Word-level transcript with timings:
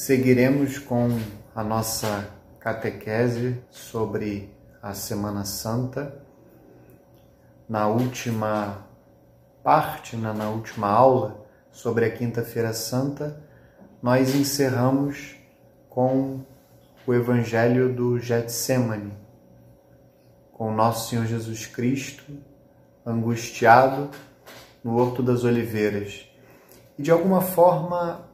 seguiremos 0.00 0.78
com 0.78 1.10
a 1.54 1.62
nossa 1.62 2.30
catequese 2.58 3.62
sobre 3.68 4.50
a 4.82 4.94
Semana 4.94 5.44
Santa. 5.44 6.24
Na 7.68 7.86
última 7.86 8.86
parte, 9.62 10.16
na, 10.16 10.32
na 10.32 10.48
última 10.48 10.88
aula 10.88 11.44
sobre 11.70 12.06
a 12.06 12.10
Quinta-feira 12.10 12.72
Santa, 12.72 13.44
nós 14.02 14.34
encerramos 14.34 15.36
com 15.90 16.46
o 17.06 17.12
Evangelho 17.12 17.94
do 17.94 18.18
Getsemane, 18.18 19.12
com 20.50 20.72
nosso 20.72 21.10
Senhor 21.10 21.26
Jesus 21.26 21.66
Cristo 21.66 22.24
angustiado 23.04 24.08
no 24.82 24.96
Horto 24.96 25.22
das 25.22 25.44
Oliveiras. 25.44 26.26
E 26.98 27.02
de 27.02 27.10
alguma 27.10 27.42
forma 27.42 28.29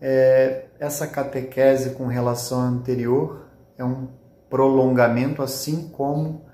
é, 0.00 0.66
essa 0.78 1.06
catequese 1.06 1.90
com 1.90 2.06
relação 2.06 2.60
à 2.60 2.64
anterior 2.64 3.46
é 3.76 3.84
um 3.84 4.08
prolongamento, 4.48 5.42
assim 5.42 5.88
como 5.88 6.46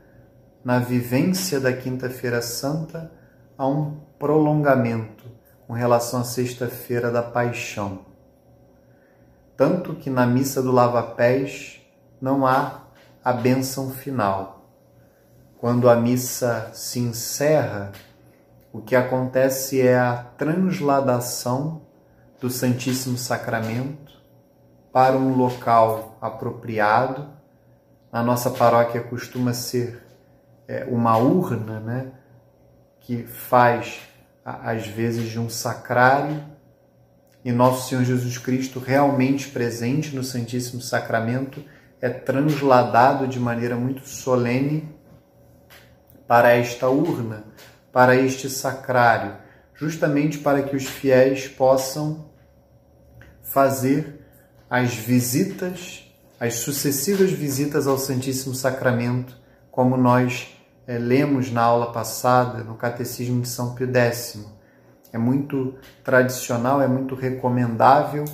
na 0.65 0.79
vivência 0.79 1.61
da 1.61 1.73
Quinta-feira 1.73 2.41
Santa 2.41 3.13
há 3.57 3.67
um 3.67 4.01
prolongamento 4.19 5.25
com 5.67 5.73
relação 5.73 6.21
à 6.21 6.25
Sexta-feira 6.25 7.11
da 7.11 7.23
Paixão. 7.23 8.01
Tanto 9.57 9.95
que 9.95 10.11
na 10.11 10.27
missa 10.27 10.63
do 10.63 10.73
lava-pés 10.73 11.81
não 12.21 12.47
há 12.47 12.83
a 13.23 13.33
bênção 13.33 13.91
final. 13.91 14.69
Quando 15.59 15.89
a 15.89 15.97
missa 15.97 16.71
se 16.75 16.99
encerra, 16.99 17.93
o 18.73 18.81
que 18.81 18.97
acontece 18.97 19.81
é 19.81 19.97
a 19.97 20.17
transladação 20.37 21.84
do 22.41 22.51
Santíssimo 22.51 23.17
Sacramento 23.17 24.13
para 24.93 25.17
um 25.17 25.37
local 25.37 26.19
apropriado. 26.21 27.29
Na 28.13 28.23
nossa 28.23 28.51
paróquia 28.51 29.01
costuma 29.01 29.53
ser 29.53 30.03
é, 30.69 30.85
uma 30.85 31.17
urna, 31.17 31.81
né, 31.81 32.13
que 33.01 33.25
faz 33.25 34.01
às 34.45 34.87
vezes 34.87 35.31
de 35.31 35.41
um 35.41 35.49
sacrário 35.49 36.45
e 37.45 37.53
nosso 37.53 37.89
Senhor 37.89 38.05
Jesus 38.05 38.39
Cristo 38.39 38.79
realmente 38.79 39.49
presente 39.49 40.15
no 40.17 40.25
Santíssimo 40.25 40.81
Sacramento 40.81 41.63
é 42.01 42.09
transladado 42.09 43.27
de 43.27 43.39
maneira 43.39 43.77
muito 43.77 44.07
solene 44.09 44.89
para 46.27 46.53
esta 46.53 46.89
urna, 46.89 47.45
para 47.93 48.17
este 48.17 48.49
sacrário, 48.49 49.37
justamente 49.75 50.39
para 50.39 50.63
que 50.63 50.77
os 50.77 50.87
fiéis 50.87 51.49
possam 51.49 52.27
fazer 53.43 54.21
as 54.69 54.95
visitas, 54.95 56.11
as 56.39 56.55
sucessivas 56.55 57.31
visitas 57.31 57.87
ao 57.87 57.99
Santíssimo 57.99 58.55
Sacramento, 58.55 59.37
como 59.71 59.97
nós 59.97 60.49
é, 60.87 60.99
lemos 60.99 61.51
na 61.51 61.63
aula 61.63 61.93
passada, 61.93 62.63
no 62.65 62.75
Catecismo 62.75 63.41
de 63.41 63.49
São 63.49 63.75
Pio 63.75 63.89
X. 63.95 64.45
É 65.13 65.19
muito 65.19 65.75
tradicional, 66.03 66.83
é 66.83 66.89
muito 66.89 67.15
recomendável 67.15 68.25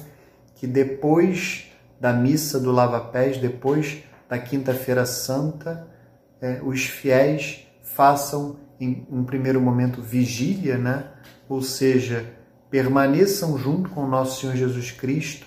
que 0.55 0.67
depois 0.67 1.71
da 2.01 2.13
missa 2.13 2.59
do 2.59 2.71
lava-pés, 2.71 3.37
depois 3.37 4.03
da 4.29 4.39
Quinta-feira 4.39 5.05
Santa, 5.05 5.87
é, 6.41 6.61
os 6.63 6.85
fiéis 6.85 7.67
façam, 7.83 8.59
em 8.81 9.07
um 9.11 9.25
primeiro 9.25 9.61
momento, 9.61 10.01
vigília, 10.01 10.79
né? 10.79 11.05
Ou 11.51 11.61
seja, 11.61 12.33
permaneçam 12.71 13.59
junto 13.59 13.91
com 13.91 14.07
nosso 14.07 14.41
Senhor 14.41 14.55
Jesus 14.55 14.93
Cristo 14.93 15.45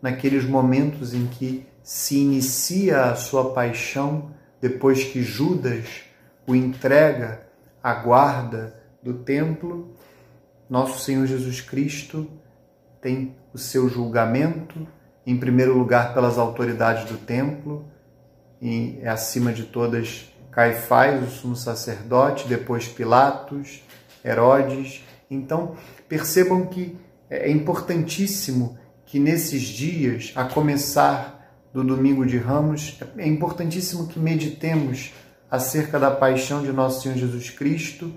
naqueles 0.00 0.46
momentos 0.46 1.12
em 1.12 1.26
que 1.26 1.66
se 1.82 2.16
inicia 2.16 3.04
a 3.04 3.14
sua 3.14 3.52
paixão, 3.52 4.30
depois 4.62 5.04
que 5.04 5.22
Judas 5.22 6.04
o 6.46 6.54
entrega 6.54 7.46
à 7.82 7.92
guarda 7.92 8.82
do 9.02 9.12
templo, 9.12 9.94
nosso 10.70 11.00
Senhor 11.00 11.26
Jesus 11.26 11.60
Cristo 11.60 12.26
tem 13.00 13.36
o 13.52 13.58
seu 13.58 13.90
julgamento, 13.90 14.88
em 15.26 15.36
primeiro 15.36 15.76
lugar 15.76 16.14
pelas 16.14 16.38
autoridades 16.38 17.04
do 17.10 17.18
templo, 17.18 17.84
e 18.60 18.98
é 19.02 19.08
acima 19.08 19.52
de 19.52 19.64
todas 19.64 20.32
Caifás, 20.50 21.22
o 21.22 21.30
sumo 21.30 21.56
sacerdote, 21.56 22.48
depois 22.48 22.88
Pilatos, 22.88 23.82
Herodes, 24.24 25.02
então, 25.34 25.74
percebam 26.08 26.66
que 26.66 26.96
é 27.30 27.50
importantíssimo 27.50 28.78
que 29.06 29.18
nesses 29.18 29.62
dias, 29.62 30.32
a 30.34 30.44
começar 30.44 31.40
do 31.72 31.82
domingo 31.82 32.26
de 32.26 32.36
Ramos, 32.36 32.98
é 33.16 33.26
importantíssimo 33.26 34.06
que 34.06 34.18
meditemos 34.18 35.12
acerca 35.50 35.98
da 35.98 36.10
paixão 36.10 36.62
de 36.62 36.72
nosso 36.72 37.02
Senhor 37.02 37.16
Jesus 37.16 37.50
Cristo, 37.50 38.12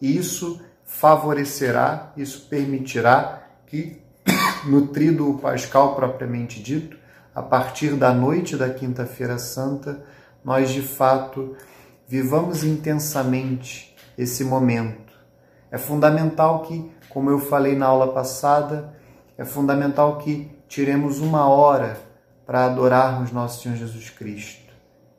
e 0.00 0.16
isso 0.16 0.60
favorecerá, 0.84 2.12
isso 2.16 2.46
permitirá 2.48 3.46
que, 3.66 4.00
no 4.66 4.88
Tríduo 4.88 5.38
Pascal 5.38 5.94
propriamente 5.94 6.62
dito, 6.62 6.96
a 7.34 7.42
partir 7.42 7.94
da 7.94 8.12
noite 8.12 8.56
da 8.56 8.70
Quinta-feira 8.70 9.38
Santa, 9.38 10.02
nós 10.44 10.70
de 10.70 10.82
fato 10.82 11.56
vivamos 12.08 12.64
intensamente 12.64 13.94
esse 14.16 14.44
momento 14.44 15.07
é 15.70 15.78
fundamental 15.78 16.62
que, 16.62 16.90
como 17.08 17.30
eu 17.30 17.38
falei 17.38 17.76
na 17.76 17.86
aula 17.86 18.12
passada, 18.12 18.94
é 19.36 19.44
fundamental 19.44 20.18
que 20.18 20.50
tiremos 20.66 21.20
uma 21.20 21.48
hora 21.48 21.98
para 22.46 22.64
adorarmos 22.64 23.30
nosso 23.30 23.62
Senhor 23.62 23.76
Jesus 23.76 24.10
Cristo. 24.10 24.72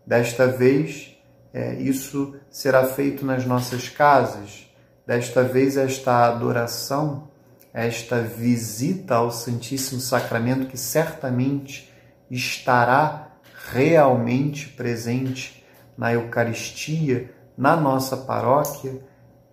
Desta 0.05 0.47
vez, 0.47 1.15
é, 1.53 1.75
isso 1.75 2.35
será 2.49 2.85
feito 2.85 3.25
nas 3.25 3.45
nossas 3.45 3.89
casas. 3.89 4.67
Desta 5.05 5.43
vez, 5.43 5.77
esta 5.77 6.27
adoração, 6.27 7.29
esta 7.73 8.21
visita 8.21 9.15
ao 9.15 9.31
Santíssimo 9.31 10.01
Sacramento, 10.01 10.67
que 10.67 10.77
certamente 10.77 11.91
estará 12.29 13.33
realmente 13.71 14.69
presente 14.69 15.63
na 15.97 16.13
Eucaristia, 16.13 17.31
na 17.57 17.75
nossa 17.75 18.17
paróquia, 18.17 18.99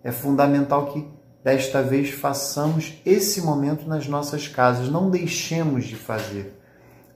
é 0.07 0.13
fundamental 0.13 0.87
que 0.87 1.05
desta 1.43 1.83
vez 1.83 2.11
façamos 2.11 3.03
esse 3.05 3.43
momento 3.43 3.89
nas 3.89 4.07
nossas 4.07 4.47
casas. 4.47 4.89
Não 4.89 5.11
deixemos 5.11 5.85
de 5.85 5.97
fazer. 5.97 6.57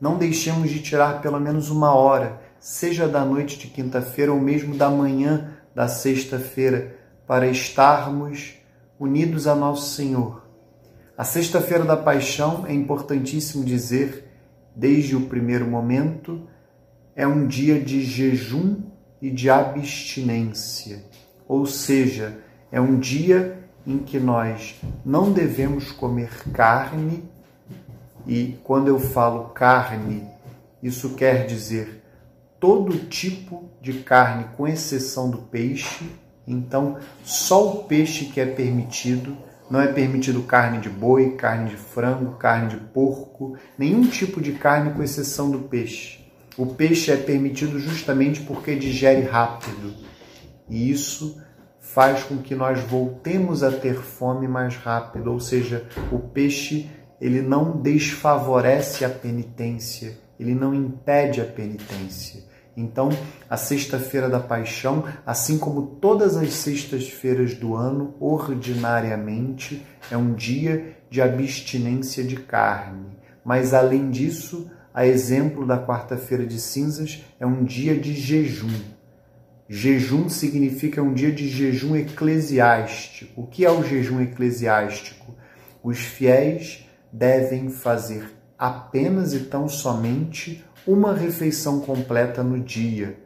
Não 0.01 0.19
deixemos 0.19 0.71
de 0.71 0.83
tirar 0.83 1.23
pelo 1.23 1.39
menos 1.39 1.71
uma 1.71 1.95
hora, 1.95 2.41
seja 2.59 3.07
da 3.07 3.25
noite 3.25 3.57
de 3.61 3.69
quinta-feira 3.69 4.33
ou 4.33 4.41
mesmo 4.41 4.75
da 4.75 4.91
manhã 4.91 5.57
da 5.73 5.87
sexta-feira, 5.87 6.97
para 7.29 7.47
estarmos 7.47 8.55
unidos 8.99 9.47
a 9.47 9.55
nosso 9.55 9.95
Senhor. 9.95 10.45
A 11.17 11.23
sexta-feira 11.23 11.85
da 11.85 11.97
paixão 11.97 12.67
é 12.67 12.75
importantíssimo 12.75 13.65
dizer, 13.65 14.33
desde 14.75 15.15
o 15.15 15.29
primeiro 15.29 15.65
momento, 15.65 16.43
é 17.15 17.25
um 17.25 17.47
dia 17.47 17.79
de 17.81 18.03
jejum 18.03 18.83
e 19.23 19.31
de 19.31 19.49
abstinência, 19.49 21.05
ou 21.47 21.67
seja, 21.67 22.50
é 22.71 22.81
um 22.81 22.99
dia 22.99 23.59
em 23.87 23.99
que 23.99 24.19
nós 24.19 24.81
não 25.05 25.33
devemos 25.33 25.91
comer 25.91 26.31
carne, 26.53 27.25
e 28.27 28.59
quando 28.63 28.89
eu 28.89 28.99
falo 28.99 29.49
carne, 29.51 30.29
isso 30.83 31.11
quer 31.15 31.47
dizer 31.47 32.03
todo 32.61 33.07
tipo 33.09 33.71
de 33.81 33.95
carne, 33.95 34.45
com 34.57 34.69
exceção 34.69 35.31
do 35.31 35.39
peixe. 35.39 36.05
Então, 36.47 36.99
só 37.25 37.73
o 37.73 37.85
peixe 37.85 38.27
que 38.27 38.41
é 38.41 38.47
permitido, 38.47 39.37
não 39.71 39.81
é 39.81 39.87
permitido 39.87 40.43
carne 40.43 40.79
de 40.79 40.91
boi, 40.91 41.37
carne 41.37 41.71
de 41.71 41.77
frango, 41.77 42.37
carne 42.37 42.69
de 42.69 42.77
porco, 42.77 43.57
nenhum 43.79 44.07
tipo 44.07 44.41
de 44.41 44.53
carne 44.53 44.93
com 44.93 45.03
exceção 45.03 45.51
do 45.51 45.61
peixe. 45.61 46.21
O 46.59 46.67
peixe 46.67 47.11
é 47.11 47.17
permitido 47.17 47.79
justamente 47.79 48.43
porque 48.43 48.75
digere 48.75 49.23
rápido. 49.23 49.95
E 50.69 50.91
isso 50.91 51.41
faz 51.95 52.23
com 52.23 52.39
que 52.39 52.55
nós 52.55 52.81
voltemos 52.81 53.63
a 53.63 53.71
ter 53.71 53.95
fome 53.95 54.47
mais 54.47 54.77
rápido, 54.77 55.33
ou 55.33 55.41
seja, 55.41 55.87
o 56.13 56.19
peixe 56.19 56.89
ele 57.21 57.43
não 57.43 57.77
desfavorece 57.77 59.05
a 59.05 59.11
penitência, 59.11 60.17
ele 60.39 60.55
não 60.55 60.73
impede 60.73 61.41
a 61.41 61.45
penitência. 61.45 62.49
Então, 62.77 63.11
a 63.49 63.57
Sexta-feira 63.57 64.29
da 64.29 64.39
Paixão, 64.39 65.05
assim 65.27 65.59
como 65.59 65.99
todas 66.01 66.37
as 66.37 66.53
sextas-feiras 66.55 67.55
do 67.55 67.75
ano, 67.75 68.15
ordinariamente, 68.21 69.85
é 70.11 70.17
um 70.17 70.33
dia 70.33 70.97
de 71.11 71.21
abstinência 71.21 72.23
de 72.23 72.37
carne. 72.37 73.19
Mas, 73.45 73.75
além 73.75 74.11
disso, 74.11 74.71
a 74.95 75.05
exemplo 75.07 75.67
da 75.67 75.85
Quarta-feira 75.85 76.47
de 76.47 76.61
Cinzas, 76.61 77.25
é 77.39 77.45
um 77.45 77.65
dia 77.65 77.99
de 77.99 78.15
jejum. 78.15 79.00
Jejum 79.73 80.29
significa 80.29 81.01
um 81.01 81.15
dia 81.15 81.31
de 81.31 81.49
jejum 81.49 81.95
eclesiástico. 81.95 83.41
O 83.41 83.47
que 83.47 83.65
é 83.65 83.71
o 83.71 83.85
jejum 83.85 84.21
eclesiástico? 84.21 85.33
Os 85.81 86.01
fiéis 86.01 86.89
devem 87.13 87.71
fazer 87.71 88.37
apenas 88.59 89.33
e 89.33 89.45
tão 89.45 89.69
somente 89.69 90.65
uma 90.85 91.15
refeição 91.15 91.79
completa 91.79 92.43
no 92.43 92.59
dia. 92.59 93.17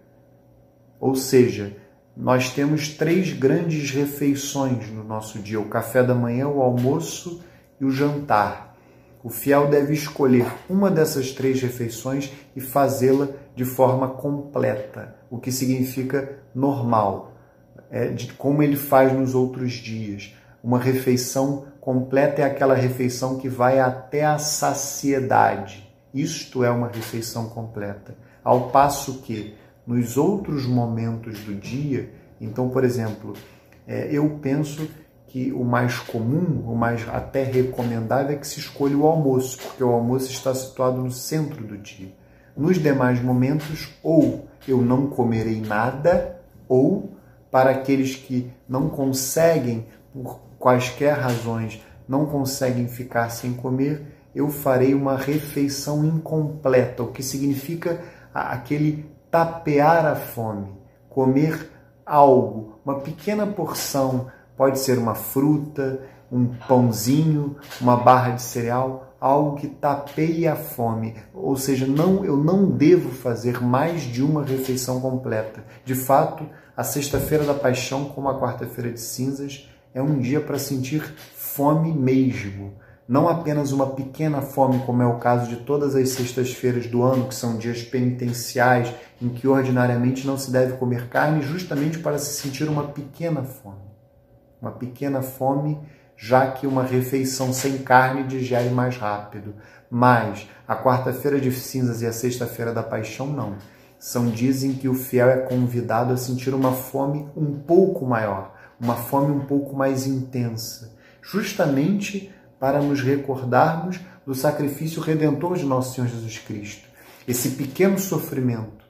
Ou 1.00 1.14
seja, 1.14 1.78
nós 2.14 2.50
temos 2.50 2.90
três 2.90 3.32
grandes 3.32 3.90
refeições 3.90 4.90
no 4.90 5.02
nosso 5.02 5.38
dia: 5.38 5.58
o 5.58 5.70
café 5.70 6.02
da 6.02 6.14
manhã, 6.14 6.46
o 6.46 6.60
almoço 6.60 7.42
e 7.80 7.86
o 7.86 7.90
jantar. 7.90 8.76
O 9.22 9.30
fiel 9.30 9.68
deve 9.68 9.94
escolher 9.94 10.46
uma 10.68 10.90
dessas 10.90 11.32
três 11.32 11.62
refeições 11.62 12.30
e 12.54 12.60
fazê-la 12.60 13.28
de 13.56 13.64
forma 13.64 14.08
completa, 14.08 15.16
o 15.34 15.38
que 15.40 15.50
significa 15.50 16.38
normal, 16.54 17.32
é, 17.90 18.06
de 18.06 18.32
como 18.34 18.62
ele 18.62 18.76
faz 18.76 19.12
nos 19.12 19.34
outros 19.34 19.72
dias. 19.72 20.32
Uma 20.62 20.78
refeição 20.78 21.66
completa 21.80 22.42
é 22.42 22.44
aquela 22.44 22.74
refeição 22.74 23.36
que 23.36 23.48
vai 23.48 23.80
até 23.80 24.24
a 24.24 24.38
saciedade. 24.38 25.92
Isto 26.14 26.62
é 26.62 26.70
uma 26.70 26.86
refeição 26.86 27.48
completa. 27.48 28.16
Ao 28.44 28.70
passo 28.70 29.22
que, 29.22 29.54
nos 29.84 30.16
outros 30.16 30.66
momentos 30.66 31.40
do 31.40 31.52
dia, 31.56 32.10
então, 32.40 32.68
por 32.68 32.84
exemplo, 32.84 33.32
é, 33.88 34.08
eu 34.12 34.38
penso 34.40 34.88
que 35.26 35.50
o 35.50 35.64
mais 35.64 35.98
comum, 35.98 36.62
o 36.64 36.76
mais 36.76 37.08
até 37.08 37.42
recomendável 37.42 38.36
é 38.36 38.38
que 38.38 38.46
se 38.46 38.60
escolha 38.60 38.96
o 38.96 39.04
almoço, 39.04 39.58
porque 39.58 39.82
o 39.82 39.90
almoço 39.90 40.30
está 40.30 40.54
situado 40.54 41.02
no 41.02 41.10
centro 41.10 41.64
do 41.64 41.76
dia. 41.76 42.12
Nos 42.56 42.78
demais 42.78 43.20
momentos, 43.22 43.88
ou 44.02 44.46
eu 44.66 44.80
não 44.80 45.08
comerei 45.08 45.60
nada, 45.60 46.40
ou 46.68 47.10
para 47.50 47.70
aqueles 47.70 48.16
que 48.16 48.50
não 48.68 48.88
conseguem, 48.88 49.86
por 50.12 50.40
quaisquer 50.58 51.18
razões, 51.18 51.82
não 52.08 52.26
conseguem 52.26 52.86
ficar 52.86 53.30
sem 53.30 53.52
comer, 53.54 54.06
eu 54.34 54.48
farei 54.48 54.94
uma 54.94 55.16
refeição 55.16 56.04
incompleta, 56.04 57.02
o 57.02 57.12
que 57.12 57.22
significa 57.22 58.00
aquele 58.32 59.08
tapear 59.30 60.06
a 60.06 60.14
fome, 60.14 60.68
comer 61.08 61.70
algo, 62.04 62.78
uma 62.84 63.00
pequena 63.00 63.46
porção, 63.46 64.28
pode 64.56 64.78
ser 64.78 64.98
uma 64.98 65.14
fruta, 65.14 66.00
um 66.30 66.46
pãozinho, 66.68 67.56
uma 67.80 67.96
barra 67.96 68.30
de 68.30 68.42
cereal, 68.42 69.13
algo 69.24 69.56
que 69.56 69.68
tapeie 69.68 70.46
a 70.46 70.54
fome, 70.54 71.14
ou 71.32 71.56
seja, 71.56 71.86
não 71.86 72.26
eu 72.26 72.36
não 72.36 72.70
devo 72.70 73.08
fazer 73.10 73.58
mais 73.58 74.02
de 74.02 74.22
uma 74.22 74.44
refeição 74.44 75.00
completa. 75.00 75.64
De 75.82 75.94
fato, 75.94 76.44
a 76.76 76.84
sexta-feira 76.84 77.42
da 77.42 77.54
paixão, 77.54 78.04
como 78.04 78.28
a 78.28 78.38
quarta-feira 78.38 78.92
de 78.92 79.00
cinzas, 79.00 79.66
é 79.94 80.02
um 80.02 80.18
dia 80.18 80.42
para 80.42 80.58
sentir 80.58 81.00
fome 81.36 81.90
mesmo. 81.90 82.74
Não 83.08 83.26
apenas 83.26 83.72
uma 83.72 83.94
pequena 83.94 84.42
fome, 84.42 84.80
como 84.84 85.00
é 85.00 85.06
o 85.06 85.18
caso 85.18 85.48
de 85.48 85.56
todas 85.56 85.96
as 85.96 86.10
sextas-feiras 86.10 86.86
do 86.86 87.02
ano, 87.02 87.26
que 87.26 87.34
são 87.34 87.56
dias 87.56 87.82
penitenciais, 87.82 88.92
em 89.22 89.30
que 89.30 89.48
ordinariamente 89.48 90.26
não 90.26 90.36
se 90.36 90.50
deve 90.50 90.76
comer 90.76 91.08
carne, 91.08 91.40
justamente 91.40 91.98
para 91.98 92.18
se 92.18 92.42
sentir 92.42 92.68
uma 92.68 92.88
pequena 92.88 93.42
fome. 93.42 93.84
Uma 94.60 94.72
pequena 94.72 95.22
fome, 95.22 95.78
já 96.16 96.50
que 96.50 96.66
uma 96.66 96.82
refeição 96.82 97.52
sem 97.52 97.78
carne 97.78 98.24
digere 98.24 98.70
mais 98.70 98.96
rápido. 98.96 99.54
Mas 99.90 100.48
a 100.66 100.76
quarta-feira 100.76 101.40
de 101.40 101.50
cinzas 101.52 102.02
e 102.02 102.06
a 102.06 102.12
sexta-feira 102.12 102.72
da 102.72 102.82
paixão, 102.82 103.26
não. 103.26 103.56
São 103.98 104.26
dias 104.28 104.62
em 104.62 104.74
que 104.74 104.88
o 104.88 104.94
fiel 104.94 105.28
é 105.28 105.36
convidado 105.38 106.12
a 106.12 106.16
sentir 106.16 106.54
uma 106.54 106.72
fome 106.72 107.28
um 107.36 107.54
pouco 107.54 108.04
maior 108.06 108.54
uma 108.80 108.96
fome 108.96 109.32
um 109.32 109.40
pouco 109.40 109.74
mais 109.74 110.06
intensa, 110.06 110.92
justamente 111.22 112.32
para 112.58 112.80
nos 112.80 113.00
recordarmos 113.00 114.00
do 114.26 114.34
sacrifício 114.34 115.02
redentor 115.02 115.56
de 115.56 115.64
nosso 115.64 115.94
Senhor 115.94 116.08
Jesus 116.08 116.38
Cristo. 116.38 116.88
Esse 117.26 117.50
pequeno 117.50 117.98
sofrimento, 117.98 118.83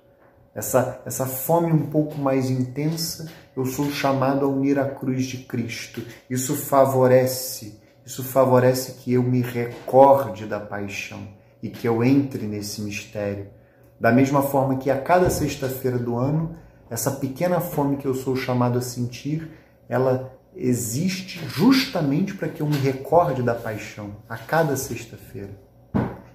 essa, 0.54 1.00
essa 1.04 1.26
fome 1.26 1.72
um 1.72 1.86
pouco 1.86 2.16
mais 2.16 2.48
intensa, 2.48 3.28
eu 3.56 3.66
sou 3.66 3.90
chamado 3.90 4.44
a 4.44 4.48
unir 4.48 4.78
a 4.78 4.88
cruz 4.88 5.24
de 5.24 5.38
Cristo. 5.38 6.02
Isso 6.30 6.54
favorece, 6.54 7.80
isso 8.04 8.22
favorece 8.22 8.92
que 9.02 9.14
eu 9.14 9.22
me 9.22 9.40
recorde 9.40 10.46
da 10.46 10.60
paixão 10.60 11.26
e 11.62 11.68
que 11.68 11.88
eu 11.88 12.04
entre 12.04 12.46
nesse 12.46 12.82
mistério. 12.82 13.48
Da 14.00 14.12
mesma 14.12 14.42
forma 14.42 14.76
que 14.76 14.90
a 14.90 15.00
cada 15.00 15.30
sexta-feira 15.30 15.98
do 15.98 16.16
ano, 16.16 16.56
essa 16.90 17.10
pequena 17.10 17.60
fome 17.60 17.96
que 17.96 18.06
eu 18.06 18.14
sou 18.14 18.36
chamado 18.36 18.78
a 18.78 18.82
sentir 18.82 19.50
ela 19.88 20.32
existe 20.56 21.40
justamente 21.48 22.34
para 22.34 22.48
que 22.48 22.60
eu 22.60 22.66
me 22.66 22.76
recorde 22.76 23.42
da 23.42 23.54
paixão 23.54 24.16
a 24.28 24.36
cada 24.36 24.76
sexta-feira. 24.76 25.50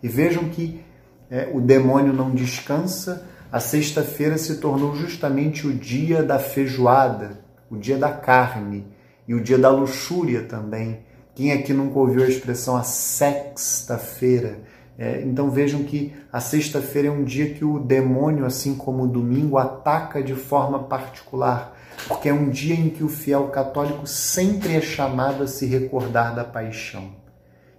E 0.03 0.07
vejam 0.07 0.49
que 0.49 0.83
é, 1.29 1.49
o 1.53 1.61
demônio 1.61 2.13
não 2.13 2.31
descansa, 2.31 3.27
a 3.51 3.59
sexta-feira 3.59 4.37
se 4.37 4.57
tornou 4.57 4.95
justamente 4.95 5.67
o 5.67 5.73
dia 5.73 6.23
da 6.23 6.39
feijoada, 6.39 7.39
o 7.69 7.77
dia 7.77 7.97
da 7.97 8.11
carne 8.11 8.85
e 9.27 9.33
o 9.33 9.41
dia 9.41 9.57
da 9.57 9.69
luxúria 9.69 10.43
também. 10.43 10.99
Quem 11.35 11.51
aqui 11.51 11.73
nunca 11.73 11.99
ouviu 11.99 12.23
a 12.23 12.27
expressão 12.27 12.75
a 12.75 12.83
sexta-feira? 12.83 14.59
É, 14.97 15.21
então 15.21 15.49
vejam 15.49 15.83
que 15.83 16.13
a 16.31 16.41
sexta-feira 16.41 17.07
é 17.07 17.11
um 17.11 17.23
dia 17.23 17.53
que 17.53 17.63
o 17.63 17.79
demônio, 17.79 18.45
assim 18.45 18.75
como 18.75 19.03
o 19.03 19.07
domingo, 19.07 19.57
ataca 19.57 20.21
de 20.21 20.35
forma 20.35 20.79
particular 20.83 21.77
porque 22.07 22.29
é 22.29 22.33
um 22.33 22.49
dia 22.49 22.75
em 22.75 22.89
que 22.89 23.03
o 23.03 23.09
fiel 23.09 23.47
católico 23.47 24.07
sempre 24.07 24.75
é 24.75 24.81
chamado 24.81 25.43
a 25.43 25.47
se 25.47 25.65
recordar 25.65 26.33
da 26.33 26.43
paixão. 26.43 27.11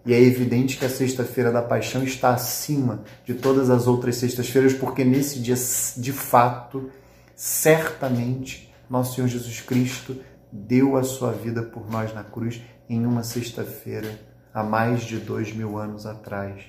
E 0.04 0.14
é 0.14 0.20
evidente 0.20 0.78
que 0.78 0.84
a 0.84 0.90
Sexta-feira 0.90 1.52
da 1.52 1.60
Paixão 1.60 2.02
está 2.02 2.32
acima 2.32 3.02
de 3.24 3.34
todas 3.34 3.68
as 3.68 3.86
outras 3.86 4.16
sextas-feiras, 4.16 4.72
porque 4.72 5.04
nesse 5.04 5.40
dia, 5.40 5.56
de 5.96 6.12
fato, 6.12 6.90
certamente, 7.36 8.72
nosso 8.88 9.14
Senhor 9.14 9.28
Jesus 9.28 9.60
Cristo 9.60 10.16
deu 10.50 10.96
a 10.96 11.02
sua 11.02 11.32
vida 11.32 11.62
por 11.62 11.90
nós 11.90 12.14
na 12.14 12.24
cruz 12.24 12.62
em 12.88 13.06
uma 13.06 13.22
sexta-feira, 13.22 14.18
há 14.52 14.64
mais 14.64 15.02
de 15.02 15.18
dois 15.18 15.52
mil 15.52 15.78
anos 15.78 16.06
atrás. 16.06 16.62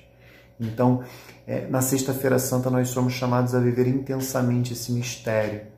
Então, 0.60 1.02
é, 1.46 1.66
na 1.66 1.80
Sexta-feira 1.80 2.38
Santa, 2.38 2.70
nós 2.70 2.90
somos 2.90 3.14
chamados 3.14 3.54
a 3.54 3.58
viver 3.58 3.88
intensamente 3.88 4.74
esse 4.74 4.92
mistério 4.92 5.72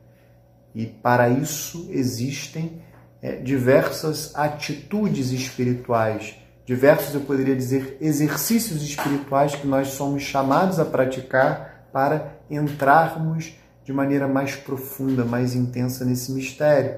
e 0.74 0.86
para 0.86 1.28
isso 1.28 1.86
existem 1.90 2.82
é, 3.22 3.36
diversas 3.36 4.34
atitudes 4.34 5.30
espirituais, 5.30 6.36
diversos, 6.64 7.14
eu 7.14 7.20
poderia 7.20 7.54
dizer, 7.54 7.98
exercícios 8.00 8.82
espirituais 8.82 9.54
que 9.54 9.66
nós 9.66 9.88
somos 9.88 10.22
chamados 10.22 10.78
a 10.78 10.84
praticar 10.84 11.88
para 11.92 12.38
entrarmos 12.50 13.54
de 13.84 13.92
maneira 13.92 14.26
mais 14.26 14.56
profunda, 14.56 15.24
mais 15.24 15.54
intensa 15.54 16.04
nesse 16.04 16.32
mistério. 16.32 16.96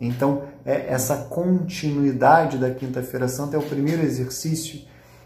Então, 0.00 0.44
é, 0.64 0.92
essa 0.92 1.16
continuidade 1.16 2.58
da 2.58 2.70
Quinta-feira 2.70 3.28
Santa 3.28 3.56
é 3.56 3.58
o 3.58 3.62
primeiro 3.62 4.02
exercício, 4.02 4.80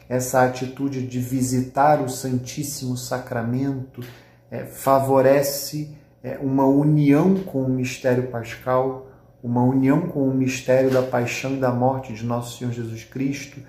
essa 0.09 0.43
atitude 0.43 1.07
de 1.07 1.21
visitar 1.21 2.01
o 2.01 2.09
Santíssimo 2.09 2.97
Sacramento 2.97 4.03
é, 4.51 4.65
favorece 4.65 5.95
é, 6.23 6.39
uma 6.41 6.67
união 6.67 7.35
com 7.35 7.63
o 7.63 7.69
mistério 7.69 8.29
pascal, 8.29 9.08
uma 9.43 9.63
união 9.63 10.03
com 10.03 10.29
o 10.29 10.35
mistério 10.35 10.91
da 10.91 11.03
paixão 11.03 11.55
e 11.55 11.61
da 11.61 11.71
morte 11.71 12.13
de 12.13 12.25
nosso 12.25 12.59
Senhor 12.59 12.73
Jesus 12.73 13.05
Cristo. 13.05 13.61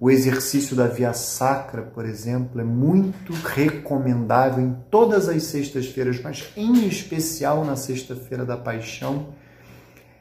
O 0.00 0.10
exercício 0.10 0.74
da 0.74 0.88
via 0.88 1.12
sacra, 1.12 1.82
por 1.82 2.04
exemplo, 2.04 2.60
é 2.60 2.64
muito 2.64 3.32
recomendável 3.32 4.64
em 4.64 4.76
todas 4.90 5.28
as 5.28 5.44
sextas-feiras, 5.44 6.20
mas 6.20 6.44
em 6.56 6.86
especial 6.86 7.64
na 7.64 7.76
sexta-feira 7.76 8.44
da 8.44 8.56
paixão. 8.56 9.28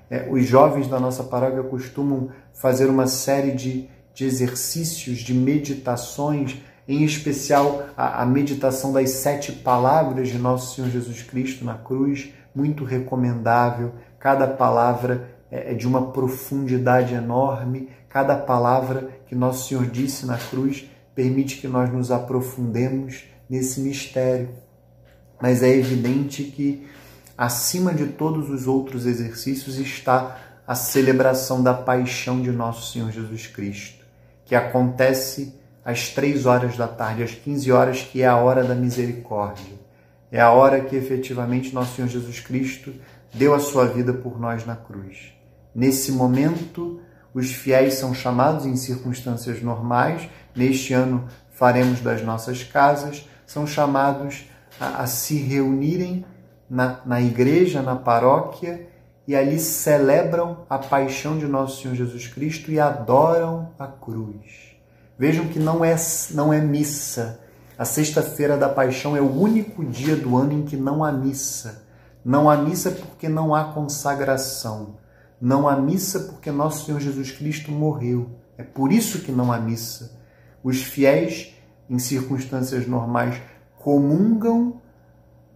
É, 0.09 0.27
os 0.29 0.45
jovens 0.45 0.87
da 0.87 0.99
nossa 0.99 1.23
paróquia 1.23 1.63
costumam 1.63 2.29
fazer 2.53 2.87
uma 2.87 3.07
série 3.07 3.51
de, 3.51 3.89
de 4.13 4.25
exercícios, 4.25 5.19
de 5.19 5.33
meditações 5.33 6.61
em 6.87 7.03
especial 7.03 7.85
a, 7.95 8.21
a 8.21 8.25
meditação 8.25 8.91
das 8.91 9.11
sete 9.11 9.51
palavras 9.51 10.27
de 10.27 10.37
Nosso 10.37 10.75
Senhor 10.75 10.89
Jesus 10.89 11.21
Cristo 11.23 11.63
na 11.63 11.75
cruz, 11.75 12.29
muito 12.53 12.83
recomendável. 12.83 13.93
Cada 14.21 14.47
palavra 14.47 15.27
é, 15.51 15.71
é 15.71 15.73
de 15.73 15.87
uma 15.87 16.11
profundidade 16.11 17.15
enorme, 17.15 17.89
cada 18.07 18.37
palavra 18.37 19.09
que 19.27 19.33
Nosso 19.33 19.67
Senhor 19.67 19.87
disse 19.87 20.27
na 20.27 20.37
cruz 20.37 20.87
permite 21.15 21.57
que 21.57 21.67
nós 21.67 21.91
nos 21.91 22.11
aprofundemos 22.11 23.23
nesse 23.49 23.81
mistério. 23.81 24.49
Mas 25.41 25.63
é 25.63 25.75
evidente 25.75 26.43
que, 26.43 26.87
acima 27.35 27.93
de 27.93 28.05
todos 28.07 28.49
os 28.49 28.67
outros 28.67 29.07
exercícios, 29.07 29.79
está 29.79 30.37
a 30.67 30.75
celebração 30.75 31.63
da 31.63 31.73
paixão 31.73 32.41
de 32.41 32.51
nosso 32.51 32.93
Senhor 32.93 33.11
Jesus 33.11 33.47
Cristo, 33.47 34.05
que 34.45 34.53
acontece 34.53 35.59
às 35.83 36.09
três 36.09 36.45
horas 36.45 36.77
da 36.77 36.87
tarde, 36.87 37.23
às 37.23 37.31
15 37.31 37.71
horas, 37.71 38.01
que 38.01 38.21
é 38.21 38.27
a 38.27 38.37
hora 38.37 38.63
da 38.63 38.75
misericórdia. 38.75 39.81
É 40.31 40.39
a 40.39 40.51
hora 40.51 40.79
que 40.79 40.95
efetivamente 40.95 41.73
nosso 41.73 41.95
Senhor 41.95 42.07
Jesus 42.07 42.39
Cristo 42.39 42.93
deu 43.33 43.53
a 43.53 43.59
sua 43.59 43.85
vida 43.85 44.13
por 44.13 44.39
nós 44.39 44.65
na 44.65 44.75
cruz. 44.75 45.33
Nesse 45.73 46.11
momento, 46.11 46.99
os 47.33 47.51
fiéis 47.51 47.95
são 47.95 48.13
chamados 48.13 48.65
em 48.65 48.75
circunstâncias 48.75 49.61
normais, 49.61 50.29
neste 50.55 50.93
ano 50.93 51.27
faremos 51.49 52.01
das 52.01 52.21
nossas 52.21 52.63
casas, 52.63 53.27
são 53.45 53.65
chamados 53.65 54.45
a, 54.79 55.03
a 55.03 55.07
se 55.07 55.35
reunirem 55.35 56.25
na, 56.69 56.99
na 57.05 57.21
igreja, 57.21 57.81
na 57.81 57.95
paróquia, 57.95 58.87
e 59.27 59.35
ali 59.35 59.59
celebram 59.59 60.65
a 60.69 60.77
paixão 60.77 61.37
de 61.37 61.45
nosso 61.45 61.81
Senhor 61.81 61.95
Jesus 61.95 62.27
Cristo 62.27 62.71
e 62.71 62.79
adoram 62.79 63.69
a 63.77 63.87
cruz. 63.87 64.75
Vejam 65.17 65.47
que 65.47 65.59
não 65.59 65.85
é, 65.85 65.95
não 66.31 66.51
é 66.51 66.59
missa. 66.59 67.39
A 67.77 67.85
sexta-feira 67.85 68.57
da 68.57 68.67
paixão 68.67 69.15
é 69.15 69.21
o 69.21 69.31
único 69.31 69.85
dia 69.85 70.15
do 70.15 70.35
ano 70.35 70.53
em 70.53 70.63
que 70.63 70.75
não 70.75 71.03
há 71.03 71.11
missa. 71.11 71.83
Não 72.23 72.49
há 72.49 72.57
missa 72.57 72.91
porque 72.91 73.27
não 73.27 73.55
há 73.55 73.65
consagração. 73.65 74.97
Não 75.39 75.67
há 75.67 75.75
missa 75.75 76.19
porque 76.19 76.51
nosso 76.51 76.85
Senhor 76.85 76.99
Jesus 76.99 77.31
Cristo 77.31 77.71
morreu. 77.71 78.29
É 78.57 78.63
por 78.63 78.91
isso 78.91 79.21
que 79.21 79.31
não 79.31 79.51
há 79.51 79.59
missa. 79.59 80.19
Os 80.63 80.83
fiéis, 80.83 81.55
em 81.89 81.97
circunstâncias 81.97 82.85
normais, 82.85 83.41
comungam 83.79 84.79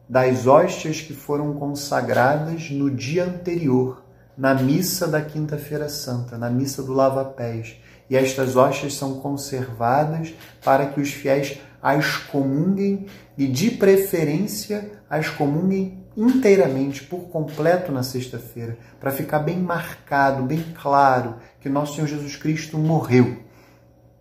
das 0.09 0.47
hóstias 0.47 1.01
que 1.01 1.13
foram 1.13 1.53
consagradas 1.53 2.69
no 2.71 2.89
dia 2.89 3.25
anterior, 3.25 4.03
na 4.37 4.53
missa 4.53 5.07
da 5.07 5.21
Quinta-feira 5.21 5.87
Santa, 5.87 6.37
na 6.37 6.49
missa 6.49 6.81
do 6.81 6.93
lava-pés. 6.93 7.77
E 8.09 8.15
estas 8.15 8.55
hóstias 8.55 8.95
são 8.95 9.19
conservadas 9.19 10.33
para 10.63 10.87
que 10.87 10.99
os 10.99 11.11
fiéis 11.11 11.59
as 11.81 12.17
comunguem 12.17 13.05
e, 13.37 13.45
de 13.45 13.69
preferência, 13.69 14.91
as 15.07 15.29
comunguem 15.29 16.03
inteiramente, 16.15 17.03
por 17.03 17.29
completo 17.29 17.91
na 17.91 18.03
sexta-feira, 18.03 18.77
para 18.99 19.11
ficar 19.11 19.39
bem 19.39 19.59
marcado, 19.59 20.43
bem 20.43 20.63
claro 20.81 21.35
que 21.59 21.69
nosso 21.69 21.95
Senhor 21.95 22.07
Jesus 22.07 22.35
Cristo 22.35 22.77
morreu. 22.77 23.43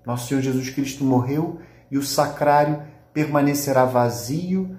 Nosso 0.04 0.28
Senhor 0.28 0.40
Jesus 0.40 0.70
Cristo 0.70 1.04
morreu 1.04 1.60
e 1.90 1.96
o 1.96 2.02
sacrário 2.02 2.82
permanecerá 3.12 3.84
vazio 3.84 4.76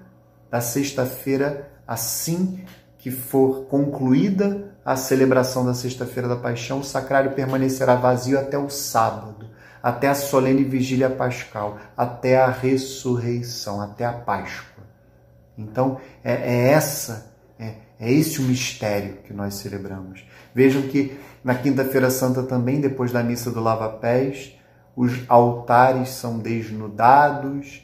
da 0.50 0.60
sexta-feira 0.60 1.70
assim 1.86 2.64
que 2.98 3.10
for 3.10 3.64
concluída 3.66 4.74
a 4.84 4.94
celebração 4.94 5.64
da 5.64 5.74
sexta-feira 5.74 6.28
da 6.28 6.36
paixão, 6.36 6.80
o 6.80 6.84
sacrário 6.84 7.32
permanecerá 7.32 7.96
vazio 7.96 8.38
até 8.38 8.56
o 8.56 8.70
sábado, 8.70 9.48
até 9.82 10.08
a 10.08 10.14
solene 10.14 10.62
vigília 10.62 11.10
pascal, 11.10 11.78
até 11.96 12.36
a 12.36 12.48
ressurreição, 12.48 13.80
até 13.80 14.04
a 14.04 14.12
Páscoa. 14.12 14.75
Então, 15.56 16.00
é, 16.22 16.32
é 16.32 16.68
essa, 16.70 17.32
é, 17.58 17.74
é 17.98 18.12
esse 18.12 18.40
o 18.40 18.44
mistério 18.44 19.18
que 19.24 19.32
nós 19.32 19.54
celebramos. 19.54 20.24
Vejam 20.54 20.82
que 20.82 21.18
na 21.42 21.54
Quinta-feira 21.54 22.10
Santa 22.10 22.42
também, 22.42 22.80
depois 22.80 23.12
da 23.12 23.22
missa 23.22 23.50
do 23.50 23.60
lava-pés, 23.60 24.56
os 24.96 25.24
altares 25.28 26.10
são 26.10 26.38
desnudados, 26.38 27.82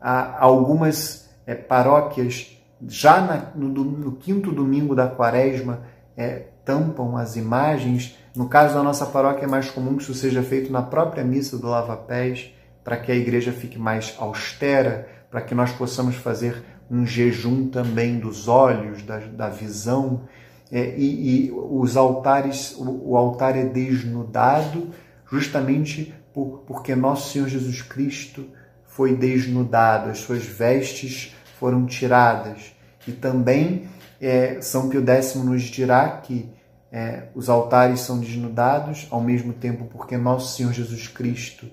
há 0.00 0.42
algumas 0.42 1.28
é, 1.46 1.54
paróquias 1.54 2.54
já 2.86 3.20
na, 3.20 3.36
no, 3.54 3.68
no, 3.68 4.12
quinto 4.12 4.52
domingo 4.52 4.94
da 4.94 5.08
quaresma 5.08 5.82
é, 6.16 6.46
tampam 6.64 7.16
as 7.16 7.36
imagens. 7.36 8.16
No 8.34 8.48
caso 8.48 8.74
da 8.74 8.82
nossa 8.82 9.06
paróquia 9.06 9.44
é 9.44 9.48
mais 9.48 9.70
comum 9.70 9.96
que 9.96 10.02
isso 10.02 10.14
seja 10.14 10.42
feito 10.42 10.72
na 10.72 10.82
própria 10.82 11.24
missa 11.24 11.58
do 11.58 11.66
lava-pés, 11.66 12.52
para 12.82 12.96
que 12.96 13.10
a 13.10 13.14
igreja 13.14 13.52
fique 13.52 13.78
mais 13.78 14.14
austera, 14.18 15.08
para 15.30 15.40
que 15.40 15.54
nós 15.54 15.72
possamos 15.72 16.16
fazer 16.16 16.62
um 16.90 17.06
jejum 17.06 17.68
também 17.68 18.18
dos 18.18 18.48
olhos, 18.48 19.02
da, 19.02 19.18
da 19.18 19.48
visão, 19.48 20.22
é, 20.70 20.94
e, 20.96 21.46
e, 21.46 21.52
os 21.52 21.96
altares, 21.96 22.74
o, 22.76 23.10
o, 23.10 23.16
altar 23.16 23.56
é 23.56 23.64
desnudado 23.64 24.90
justamente 25.30 26.14
por, 26.32 26.64
porque 26.66 26.94
nosso 26.94 27.32
Senhor 27.32 27.48
Jesus 27.48 27.82
Cristo 27.82 28.46
foi 28.84 29.14
desnudado, 29.16 30.10
as 30.10 30.18
suas 30.18 30.44
vestes 30.44 31.34
foram 31.58 31.86
tiradas. 31.86 32.74
E 33.06 33.12
também 33.12 33.88
é, 34.20 34.60
São 34.60 34.88
Pio 34.88 35.04
X 35.06 35.34
nos 35.34 35.62
dirá 35.62 36.08
que 36.08 36.48
é, 36.90 37.24
os 37.34 37.48
altares 37.48 38.00
são 38.00 38.20
desnudados 38.20 39.08
ao 39.10 39.20
mesmo 39.20 39.52
tempo 39.52 39.86
porque 39.86 40.16
nosso 40.16 40.56
Senhor 40.56 40.72
Jesus 40.72 41.08
Cristo 41.08 41.66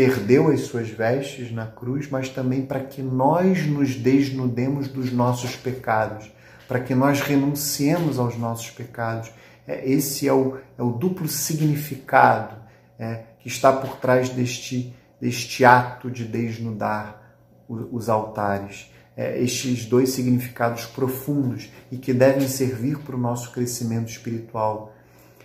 perdeu 0.00 0.48
as 0.48 0.62
suas 0.62 0.88
vestes 0.88 1.52
na 1.52 1.66
cruz, 1.66 2.08
mas 2.08 2.30
também 2.30 2.62
para 2.62 2.80
que 2.80 3.02
nós 3.02 3.66
nos 3.66 3.94
desnudemos 3.94 4.88
dos 4.88 5.12
nossos 5.12 5.56
pecados, 5.56 6.32
para 6.66 6.80
que 6.80 6.94
nós 6.94 7.20
renunciemos 7.20 8.18
aos 8.18 8.34
nossos 8.38 8.70
pecados. 8.70 9.30
É, 9.68 9.86
esse 9.86 10.26
é 10.26 10.32
o, 10.32 10.56
é 10.78 10.82
o 10.82 10.90
duplo 10.90 11.28
significado 11.28 12.56
é, 12.98 13.24
que 13.40 13.48
está 13.48 13.70
por 13.70 13.96
trás 13.96 14.30
deste, 14.30 14.96
deste 15.20 15.66
ato 15.66 16.10
de 16.10 16.24
desnudar 16.24 17.36
os 17.68 18.08
altares. 18.08 18.90
É, 19.14 19.38
estes 19.42 19.84
dois 19.84 20.08
significados 20.10 20.86
profundos 20.86 21.68
e 21.92 21.98
que 21.98 22.14
devem 22.14 22.48
servir 22.48 22.96
para 23.00 23.14
o 23.14 23.20
nosso 23.20 23.52
crescimento 23.52 24.08
espiritual. 24.08 24.94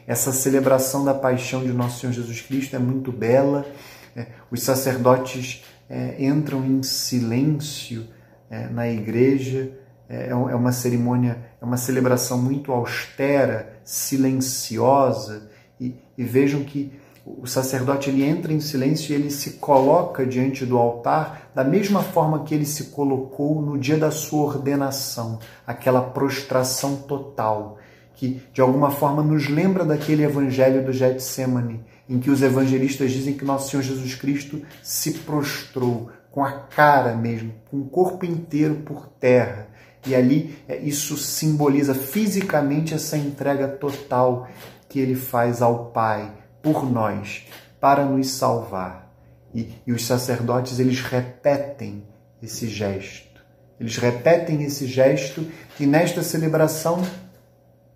Essa 0.07 0.31
celebração 0.31 1.03
da 1.03 1.13
paixão 1.13 1.61
de 1.61 1.73
nosso 1.73 1.99
Senhor 1.99 2.13
Jesus 2.13 2.39
Cristo 2.39 2.73
é 2.73 2.79
muito 2.79 3.11
bela 3.11 3.65
os 4.51 4.61
sacerdotes 4.61 5.63
é, 5.89 6.23
entram 6.23 6.63
em 6.65 6.81
silêncio 6.83 8.07
é, 8.49 8.67
na 8.67 8.89
igreja, 8.89 9.71
é, 10.07 10.29
é, 10.29 10.35
uma 10.35 10.71
cerimônia, 10.71 11.37
é 11.61 11.65
uma 11.65 11.77
celebração 11.77 12.41
muito 12.41 12.71
austera, 12.71 13.79
silenciosa, 13.83 15.49
e, 15.79 15.95
e 16.17 16.23
vejam 16.23 16.63
que 16.63 16.91
o 17.25 17.47
sacerdote 17.47 18.09
ele 18.09 18.23
entra 18.23 18.53
em 18.53 18.59
silêncio 18.59 19.11
e 19.11 19.15
ele 19.15 19.31
se 19.31 19.53
coloca 19.53 20.23
diante 20.25 20.63
do 20.63 20.77
altar 20.77 21.49
da 21.55 21.63
mesma 21.63 22.03
forma 22.03 22.43
que 22.43 22.53
ele 22.53 22.67
se 22.67 22.85
colocou 22.85 23.61
no 23.63 23.79
dia 23.79 23.97
da 23.97 24.11
sua 24.11 24.45
ordenação, 24.45 25.39
aquela 25.65 26.01
prostração 26.01 26.97
total, 26.97 27.79
que 28.13 28.43
de 28.53 28.61
alguma 28.61 28.91
forma 28.91 29.23
nos 29.23 29.49
lembra 29.49 29.83
daquele 29.83 30.23
evangelho 30.23 30.85
do 30.85 30.93
Getsemane, 30.93 31.83
em 32.07 32.19
que 32.19 32.29
os 32.29 32.41
evangelistas 32.41 33.11
dizem 33.11 33.33
que 33.33 33.45
nosso 33.45 33.69
Senhor 33.69 33.83
Jesus 33.83 34.15
Cristo 34.15 34.61
se 34.83 35.11
prostrou 35.19 36.11
com 36.31 36.43
a 36.43 36.51
cara 36.51 37.15
mesmo, 37.15 37.53
com 37.71 37.77
o 37.77 37.85
corpo 37.85 38.25
inteiro 38.25 38.75
por 38.85 39.07
terra. 39.07 39.67
E 40.05 40.13
ali 40.13 40.57
é, 40.67 40.77
isso 40.77 41.17
simboliza 41.17 41.95
fisicamente 41.95 42.93
essa 42.93 43.17
entrega 43.17 43.67
total 43.67 44.47
que 44.87 44.99
ele 44.99 45.15
faz 45.15 45.61
ao 45.61 45.87
Pai 45.87 46.31
por 46.61 46.89
nós, 46.89 47.47
para 47.79 48.05
nos 48.05 48.29
salvar. 48.31 49.11
E, 49.53 49.73
e 49.87 49.93
os 49.93 50.05
sacerdotes 50.05 50.79
eles 50.79 50.99
repetem 50.99 52.03
esse 52.43 52.67
gesto. 52.67 53.41
Eles 53.79 53.97
repetem 53.97 54.63
esse 54.63 54.85
gesto 54.85 55.45
e 55.79 55.85
nesta 55.85 56.21
celebração, 56.21 57.01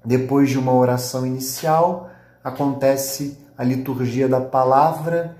depois 0.03 0.49
de 0.49 0.57
uma 0.57 0.73
oração 0.73 1.25
inicial, 1.25 2.09
acontece 2.43 3.37
a 3.59 3.63
liturgia 3.65 4.25
da 4.29 4.39
palavra, 4.39 5.35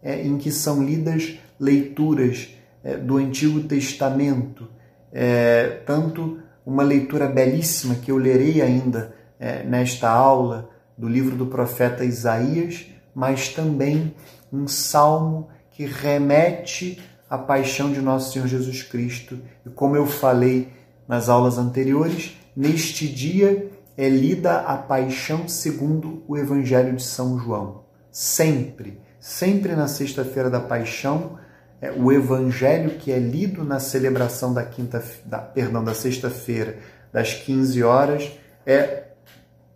é, 0.00 0.24
em 0.24 0.38
que 0.38 0.52
são 0.52 0.80
lidas 0.80 1.36
leituras 1.58 2.50
é, 2.84 2.96
do 2.96 3.16
Antigo 3.16 3.64
Testamento, 3.64 4.68
é, 5.12 5.82
tanto 5.84 6.38
uma 6.64 6.84
leitura 6.84 7.26
belíssima 7.26 7.96
que 7.96 8.12
eu 8.12 8.16
lerei 8.16 8.62
ainda 8.62 9.12
é, 9.40 9.64
nesta 9.64 10.08
aula 10.08 10.70
do 10.96 11.08
livro 11.08 11.34
do 11.34 11.46
profeta 11.46 12.04
Isaías, 12.04 12.86
mas 13.12 13.48
também 13.48 14.14
um 14.52 14.68
salmo 14.68 15.48
que 15.72 15.84
remete 15.84 17.02
à 17.28 17.36
paixão 17.36 17.90
de 17.90 18.00
nosso 18.00 18.32
Senhor 18.32 18.46
Jesus 18.46 18.84
Cristo. 18.84 19.36
E 19.66 19.70
como 19.70 19.96
eu 19.96 20.06
falei 20.06 20.68
nas 21.08 21.28
aulas 21.28 21.58
anteriores, 21.58 22.38
neste 22.56 23.08
dia 23.08 23.68
é 23.96 24.08
lida 24.08 24.60
a 24.60 24.76
paixão 24.76 25.46
segundo 25.48 26.22
o 26.26 26.36
Evangelho 26.36 26.96
de 26.96 27.02
São 27.02 27.38
João. 27.38 27.84
Sempre, 28.10 29.00
sempre 29.20 29.74
na 29.74 29.86
sexta-feira 29.86 30.50
da 30.50 30.60
paixão, 30.60 31.38
é, 31.80 31.92
o 31.92 32.10
Evangelho 32.12 32.98
que 32.98 33.12
é 33.12 33.18
lido 33.18 33.64
na 33.64 33.78
celebração 33.78 34.52
da 34.52 34.64
quinta, 34.64 35.02
da, 35.24 35.38
perdão, 35.38 35.84
da 35.84 35.94
sexta-feira, 35.94 36.78
das 37.12 37.34
15 37.34 37.82
horas, 37.82 38.32
é 38.66 39.04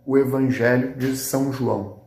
o 0.05 0.17
Evangelho 0.17 0.95
de 0.97 1.15
São 1.15 1.53
João. 1.53 1.99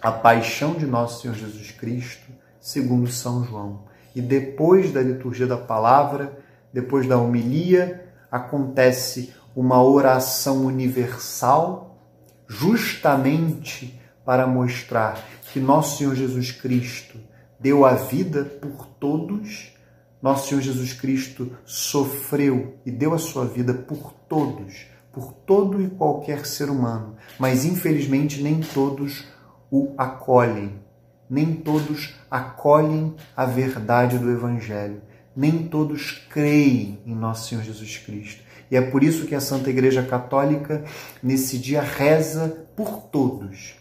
A 0.00 0.12
paixão 0.12 0.74
de 0.74 0.86
nosso 0.86 1.22
Senhor 1.22 1.34
Jesus 1.34 1.70
Cristo 1.72 2.32
segundo 2.66 3.08
São 3.08 3.44
João. 3.44 3.84
E 4.14 4.20
depois 4.20 4.92
da 4.92 5.00
liturgia 5.00 5.46
da 5.46 5.56
palavra, 5.56 6.36
depois 6.72 7.06
da 7.06 7.16
homilia, 7.16 8.08
acontece 8.30 9.32
uma 9.56 9.82
oração 9.82 10.66
universal, 10.66 11.98
justamente 12.46 13.98
para 14.22 14.46
mostrar 14.46 15.18
que 15.50 15.58
nosso 15.58 15.96
Senhor 15.96 16.14
Jesus 16.14 16.52
Cristo 16.52 17.18
deu 17.58 17.86
a 17.86 17.94
vida 17.94 18.44
por 18.44 18.86
todos, 19.00 19.72
nosso 20.20 20.48
Senhor 20.48 20.60
Jesus 20.60 20.92
Cristo 20.92 21.56
sofreu 21.64 22.76
e 22.84 22.90
deu 22.90 23.14
a 23.14 23.18
sua 23.18 23.46
vida 23.46 23.72
por 23.72 24.12
todos, 24.28 24.86
por 25.10 25.32
todo 25.32 25.80
e 25.80 25.88
qualquer 25.88 26.44
ser 26.44 26.68
humano, 26.68 27.16
mas 27.38 27.64
infelizmente 27.64 28.42
nem 28.42 28.60
todos 28.60 29.24
o 29.70 29.94
acolhem, 29.96 30.78
nem 31.30 31.54
todos 31.54 32.14
acolhem 32.30 33.14
a 33.34 33.46
verdade 33.46 34.18
do 34.18 34.30
Evangelho, 34.30 35.00
nem 35.34 35.66
todos 35.66 36.10
creem 36.28 37.00
em 37.06 37.14
nosso 37.14 37.48
Senhor 37.48 37.64
Jesus 37.64 37.96
Cristo. 37.96 38.45
E 38.70 38.76
é 38.76 38.80
por 38.80 39.02
isso 39.04 39.26
que 39.26 39.34
a 39.34 39.40
Santa 39.40 39.70
Igreja 39.70 40.02
Católica, 40.02 40.84
nesse 41.22 41.58
dia, 41.58 41.80
reza 41.80 42.66
por 42.74 43.02
todos. 43.02 43.76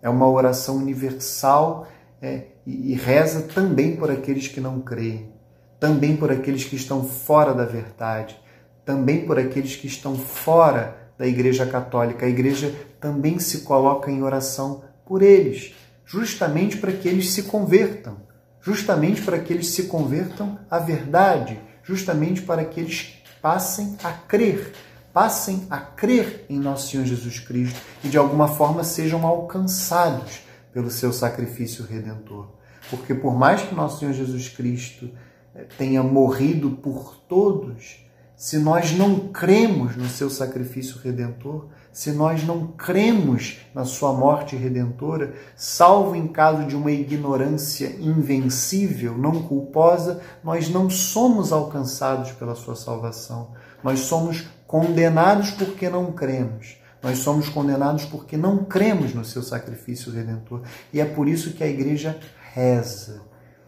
É 0.00 0.08
uma 0.08 0.28
oração 0.28 0.76
universal 0.76 1.88
é, 2.22 2.46
e, 2.66 2.94
reza 2.94 3.42
também 3.42 3.96
por 3.96 4.10
aqueles 4.10 4.48
que 4.48 4.60
não 4.60 4.80
creem, 4.80 5.32
também 5.80 6.16
por 6.16 6.30
aqueles 6.30 6.64
que 6.64 6.76
estão 6.76 7.04
fora 7.04 7.54
da 7.54 7.64
verdade, 7.64 8.38
também 8.84 9.24
por 9.24 9.38
aqueles 9.38 9.76
que 9.76 9.86
estão 9.86 10.16
fora 10.16 10.96
da 11.16 11.26
Igreja 11.26 11.66
Católica. 11.66 12.26
A 12.26 12.28
Igreja 12.28 12.72
também 13.00 13.38
se 13.38 13.60
coloca 13.62 14.10
em 14.10 14.22
oração 14.22 14.82
por 15.04 15.22
eles, 15.22 15.74
justamente 16.04 16.76
para 16.76 16.92
que 16.92 17.08
eles 17.08 17.30
se 17.30 17.44
convertam, 17.44 18.16
justamente 18.60 19.22
para 19.22 19.38
que 19.38 19.52
eles 19.52 19.68
se 19.68 19.84
convertam 19.84 20.58
à 20.70 20.78
verdade, 20.78 21.58
justamente 21.82 22.42
para 22.42 22.64
que 22.64 22.80
eles 22.80 23.17
passem 23.40 23.96
a 24.02 24.12
crer, 24.12 24.72
passem 25.12 25.66
a 25.70 25.78
crer 25.78 26.46
em 26.48 26.58
nosso 26.58 26.90
Senhor 26.90 27.04
Jesus 27.04 27.38
Cristo 27.40 27.80
e 28.04 28.08
de 28.08 28.18
alguma 28.18 28.48
forma 28.48 28.84
sejam 28.84 29.26
alcançados 29.26 30.40
pelo 30.72 30.90
seu 30.90 31.12
sacrifício 31.12 31.84
redentor. 31.84 32.48
Porque 32.90 33.14
por 33.14 33.34
mais 33.34 33.62
que 33.62 33.74
nosso 33.74 34.00
Senhor 34.00 34.12
Jesus 34.12 34.48
Cristo 34.48 35.10
eh, 35.54 35.66
tenha 35.76 36.02
morrido 36.02 36.70
por 36.70 37.16
todos, 37.28 38.04
se 38.36 38.58
nós 38.58 38.92
não 38.92 39.28
cremos 39.28 39.96
no 39.96 40.08
seu 40.08 40.30
sacrifício 40.30 40.98
redentor, 40.98 41.68
se 41.98 42.12
nós 42.12 42.44
não 42.44 42.68
cremos 42.68 43.58
na 43.74 43.84
sua 43.84 44.12
morte 44.12 44.54
redentora, 44.54 45.34
salvo 45.56 46.14
em 46.14 46.28
caso 46.28 46.64
de 46.64 46.76
uma 46.76 46.92
ignorância 46.92 47.96
invencível, 47.98 49.18
não 49.18 49.42
culposa, 49.42 50.20
nós 50.44 50.68
não 50.68 50.88
somos 50.88 51.52
alcançados 51.52 52.30
pela 52.30 52.54
sua 52.54 52.76
salvação. 52.76 53.50
Nós 53.82 53.98
somos 53.98 54.46
condenados 54.64 55.50
porque 55.50 55.90
não 55.90 56.12
cremos. 56.12 56.76
Nós 57.02 57.18
somos 57.18 57.48
condenados 57.48 58.04
porque 58.04 58.36
não 58.36 58.58
cremos 58.58 59.12
no 59.12 59.24
seu 59.24 59.42
sacrifício 59.42 60.12
redentor. 60.12 60.62
E 60.92 61.00
é 61.00 61.04
por 61.04 61.26
isso 61.26 61.54
que 61.54 61.64
a 61.64 61.68
igreja 61.68 62.16
reza. 62.54 63.22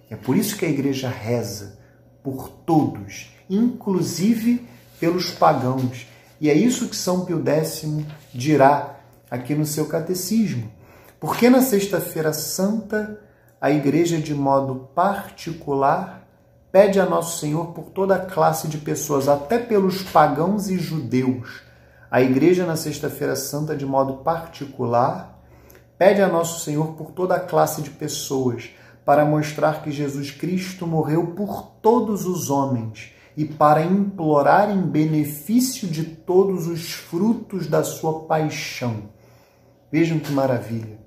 É 0.08 0.14
por 0.14 0.36
isso 0.36 0.56
que 0.56 0.64
a 0.64 0.70
igreja 0.70 1.08
reza 1.08 1.80
por 2.22 2.48
todos 2.48 3.32
inclusive 3.50 4.64
pelos 5.00 5.32
pagãos. 5.32 6.06
E 6.40 6.48
é 6.48 6.54
isso 6.54 6.88
que 6.88 6.96
São 6.96 7.26
Pio 7.26 7.42
X 7.46 7.86
dirá 8.32 8.96
aqui 9.30 9.54
no 9.54 9.66
seu 9.66 9.86
catecismo. 9.86 10.70
Porque 11.20 11.50
na 11.50 11.60
Sexta-feira 11.60 12.32
Santa, 12.32 13.20
a 13.60 13.70
Igreja, 13.70 14.16
de 14.16 14.34
modo 14.34 14.88
particular, 14.94 16.26
pede 16.72 16.98
a 16.98 17.04
Nosso 17.04 17.38
Senhor 17.38 17.72
por 17.72 17.90
toda 17.90 18.14
a 18.14 18.24
classe 18.24 18.68
de 18.68 18.78
pessoas, 18.78 19.28
até 19.28 19.58
pelos 19.58 20.02
pagãos 20.02 20.70
e 20.70 20.78
judeus. 20.78 21.60
A 22.10 22.22
Igreja, 22.22 22.64
na 22.64 22.74
Sexta-feira 22.74 23.36
Santa, 23.36 23.76
de 23.76 23.84
modo 23.84 24.14
particular, 24.24 25.38
pede 25.98 26.22
a 26.22 26.28
Nosso 26.28 26.64
Senhor 26.64 26.94
por 26.94 27.10
toda 27.10 27.36
a 27.36 27.40
classe 27.40 27.82
de 27.82 27.90
pessoas, 27.90 28.70
para 29.04 29.26
mostrar 29.26 29.82
que 29.82 29.90
Jesus 29.90 30.30
Cristo 30.30 30.86
morreu 30.86 31.28
por 31.28 31.66
todos 31.82 32.24
os 32.24 32.48
homens 32.48 33.12
e 33.36 33.44
para 33.44 33.84
implorar 33.84 34.70
em 34.70 34.80
benefício 34.80 35.88
de 35.88 36.04
todos 36.04 36.66
os 36.66 36.92
frutos 36.92 37.66
da 37.66 37.82
sua 37.82 38.24
paixão. 38.24 39.10
Vejam 39.90 40.18
que 40.18 40.32
maravilha. 40.32 40.98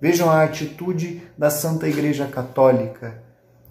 Vejam 0.00 0.30
a 0.30 0.42
atitude 0.42 1.22
da 1.36 1.50
Santa 1.50 1.88
Igreja 1.88 2.26
Católica 2.26 3.22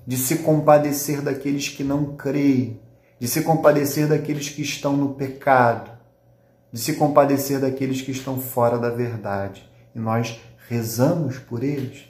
de 0.05 0.17
se 0.17 0.39
compadecer 0.39 1.21
daqueles 1.21 1.69
que 1.69 1.83
não 1.83 2.15
creem, 2.15 2.79
de 3.19 3.27
se 3.27 3.41
compadecer 3.43 4.07
daqueles 4.07 4.49
que 4.49 4.61
estão 4.61 4.97
no 4.97 5.13
pecado, 5.13 5.91
de 6.71 6.79
se 6.79 6.93
compadecer 6.93 7.59
daqueles 7.59 8.01
que 8.01 8.11
estão 8.11 8.39
fora 8.39 8.79
da 8.79 8.89
verdade. 8.89 9.69
E 9.93 9.99
nós 9.99 10.39
rezamos 10.69 11.37
por 11.37 11.63
eles. 11.63 12.05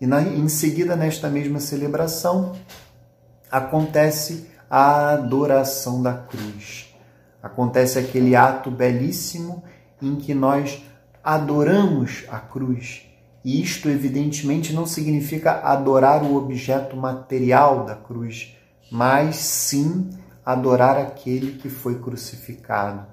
E 0.00 0.06
na, 0.06 0.20
em 0.20 0.48
seguida, 0.48 0.96
nesta 0.96 1.28
mesma 1.28 1.60
celebração, 1.60 2.56
acontece 3.50 4.50
a 4.68 5.10
adoração 5.10 6.02
da 6.02 6.14
cruz. 6.14 6.94
Acontece 7.42 7.98
aquele 7.98 8.34
ato 8.34 8.70
belíssimo 8.70 9.62
em 10.00 10.16
que 10.16 10.34
nós 10.34 10.82
adoramos 11.22 12.24
a 12.28 12.38
cruz. 12.38 13.06
E 13.44 13.62
isto, 13.62 13.88
evidentemente, 13.90 14.72
não 14.72 14.86
significa 14.86 15.60
adorar 15.60 16.22
o 16.22 16.36
objeto 16.36 16.96
material 16.96 17.84
da 17.84 17.94
cruz, 17.94 18.56
mas 18.90 19.36
sim 19.36 20.10
adorar 20.44 20.96
aquele 20.98 21.58
que 21.58 21.68
foi 21.68 21.98
crucificado, 21.98 23.06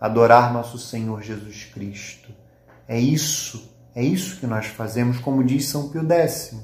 adorar 0.00 0.52
nosso 0.52 0.78
Senhor 0.78 1.22
Jesus 1.22 1.64
Cristo. 1.64 2.30
É 2.88 2.98
isso, 2.98 3.70
é 3.94 4.02
isso 4.02 4.38
que 4.38 4.46
nós 4.46 4.66
fazemos, 4.66 5.18
como 5.18 5.44
diz 5.44 5.66
São 5.66 5.88
Pio 5.88 6.06
X. 6.10 6.56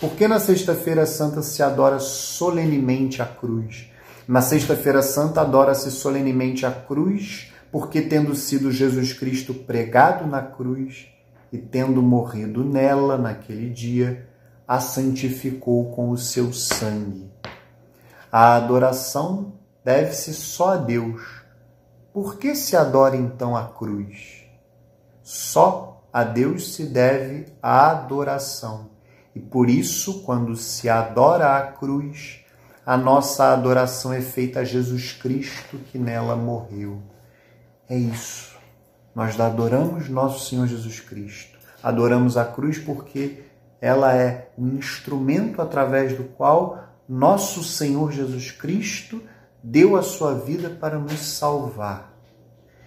Porque 0.00 0.26
na 0.26 0.40
Sexta-feira 0.40 1.06
Santa 1.06 1.42
se 1.42 1.62
adora 1.62 1.98
solenemente 1.98 3.22
a 3.22 3.26
cruz? 3.26 3.90
Na 4.26 4.40
Sexta-feira 4.40 5.02
Santa, 5.02 5.42
adora-se 5.42 5.90
solenemente 5.90 6.64
a 6.64 6.72
cruz, 6.72 7.52
porque, 7.70 8.00
tendo 8.00 8.34
sido 8.34 8.72
Jesus 8.72 9.12
Cristo 9.12 9.52
pregado 9.52 10.26
na 10.26 10.40
cruz 10.40 11.08
e 11.52 11.58
tendo 11.58 12.00
morrido 12.02 12.64
nela 12.64 13.18
naquele 13.18 13.68
dia, 13.68 14.28
a 14.66 14.80
santificou 14.80 15.90
com 15.92 16.10
o 16.10 16.16
seu 16.16 16.52
sangue. 16.52 17.30
A 18.32 18.56
adoração 18.56 19.52
deve-se 19.84 20.32
só 20.32 20.72
a 20.72 20.76
Deus. 20.76 21.22
Por 22.12 22.38
que 22.38 22.54
se 22.54 22.76
adora 22.76 23.16
então 23.16 23.54
a 23.54 23.68
cruz? 23.68 24.44
Só 25.22 26.02
a 26.12 26.24
Deus 26.24 26.74
se 26.74 26.84
deve 26.84 27.46
a 27.62 27.90
adoração. 27.90 28.93
E 29.34 29.40
por 29.40 29.68
isso, 29.68 30.22
quando 30.22 30.54
se 30.54 30.88
adora 30.88 31.56
a 31.56 31.62
cruz, 31.72 32.40
a 32.86 32.96
nossa 32.96 33.52
adoração 33.52 34.12
é 34.12 34.20
feita 34.20 34.60
a 34.60 34.64
Jesus 34.64 35.12
Cristo 35.12 35.78
que 35.90 35.98
nela 35.98 36.36
morreu. 36.36 37.02
É 37.88 37.96
isso. 37.96 38.54
Nós 39.14 39.38
adoramos 39.40 40.08
nosso 40.08 40.48
Senhor 40.48 40.66
Jesus 40.66 41.00
Cristo. 41.00 41.58
Adoramos 41.82 42.36
a 42.36 42.44
cruz 42.44 42.78
porque 42.78 43.42
ela 43.80 44.14
é 44.14 44.50
um 44.56 44.76
instrumento 44.76 45.60
através 45.60 46.16
do 46.16 46.24
qual 46.24 46.84
nosso 47.08 47.62
Senhor 47.62 48.12
Jesus 48.12 48.50
Cristo 48.50 49.22
deu 49.62 49.96
a 49.96 50.02
sua 50.02 50.34
vida 50.34 50.70
para 50.70 50.98
nos 50.98 51.20
salvar. 51.20 52.12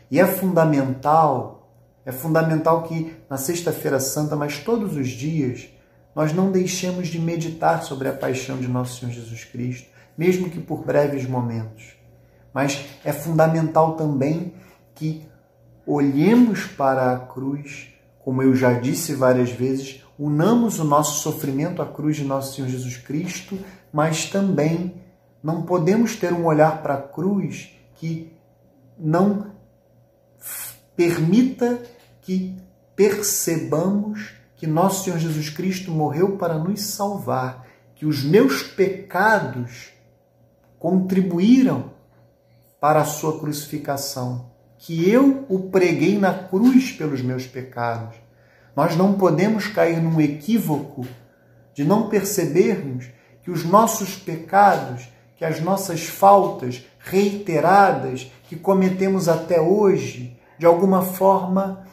E 0.10 0.20
é 0.20 0.26
fundamental, 0.26 1.70
é 2.06 2.12
fundamental 2.12 2.84
que 2.84 3.16
na 3.30 3.38
Sexta-feira 3.38 4.00
Santa, 4.00 4.36
mas 4.36 4.60
todos 4.60 4.96
os 4.96 5.10
dias, 5.10 5.70
nós 6.18 6.34
não 6.34 6.52
deixemos 6.52 7.10
de 7.10 7.20
meditar 7.20 7.84
sobre 7.84 8.08
a 8.08 8.12
paixão 8.12 8.58
de 8.58 8.68
nosso 8.68 9.00
Senhor 9.00 9.12
Jesus 9.12 9.44
Cristo, 9.44 9.88
mesmo 10.18 10.50
que 10.50 10.60
por 10.60 10.84
breves 10.84 11.30
momentos. 11.30 11.96
Mas 12.52 12.84
é 13.06 13.14
fundamental 13.14 13.96
também 13.96 14.56
que 14.96 15.24
olhemos 15.86 16.66
para 16.66 17.14
a 17.14 17.20
cruz, 17.20 17.90
como 18.18 18.42
eu 18.42 18.56
já 18.56 18.74
disse 18.74 19.14
várias 19.14 19.52
vezes, 19.52 20.04
unamos 20.18 20.80
o 20.80 20.84
nosso 20.84 21.22
sofrimento 21.22 21.84
à 21.84 21.86
cruz 21.86 22.16
de 22.16 22.24
nosso 22.24 22.56
Senhor 22.56 22.68
Jesus 22.68 22.98
Cristo, 22.98 23.56
mas 23.94 24.26
também 24.26 24.96
não 25.44 25.62
podemos 25.62 26.16
ter 26.16 26.34
um 26.34 26.48
olhar 26.48 26.82
para 26.82 26.96
a 26.96 27.02
cruz 27.02 27.70
que 27.94 28.34
não 28.98 29.52
permita 30.96 31.80
que 32.24 32.58
percebamos 32.96 34.36
que 34.58 34.66
nosso 34.66 35.04
Senhor 35.04 35.20
Jesus 35.20 35.50
Cristo 35.50 35.92
morreu 35.92 36.36
para 36.36 36.58
nos 36.58 36.82
salvar, 36.82 37.66
que 37.96 38.06
os 38.06 38.24
meus 38.24 38.64
pecados 38.64 39.90
contribuíram 40.80 41.92
para 42.80 43.02
a 43.02 43.06
sua 43.06 43.40
crucificação, 43.40 44.52
que 44.80 45.10
eu 45.10 45.46
o 45.48 45.70
preguei 45.70 46.18
na 46.18 46.34
cruz 46.34 46.92
pelos 46.92 47.22
meus 47.22 47.46
pecados. 47.46 48.16
Nós 48.76 48.96
não 48.96 49.14
podemos 49.14 49.68
cair 49.68 50.02
num 50.02 50.20
equívoco 50.20 51.06
de 51.74 51.84
não 51.84 52.10
percebermos 52.10 53.06
que 53.44 53.52
os 53.52 53.64
nossos 53.64 54.16
pecados, 54.16 55.08
que 55.36 55.46
as 55.46 55.60
nossas 55.60 56.06
faltas 56.06 56.84
reiteradas 57.00 58.32
que 58.50 58.56
cometemos 58.56 59.30
até 59.30 59.62
hoje, 59.62 60.38
de 60.58 60.66
alguma 60.66 61.02
forma 61.02 61.87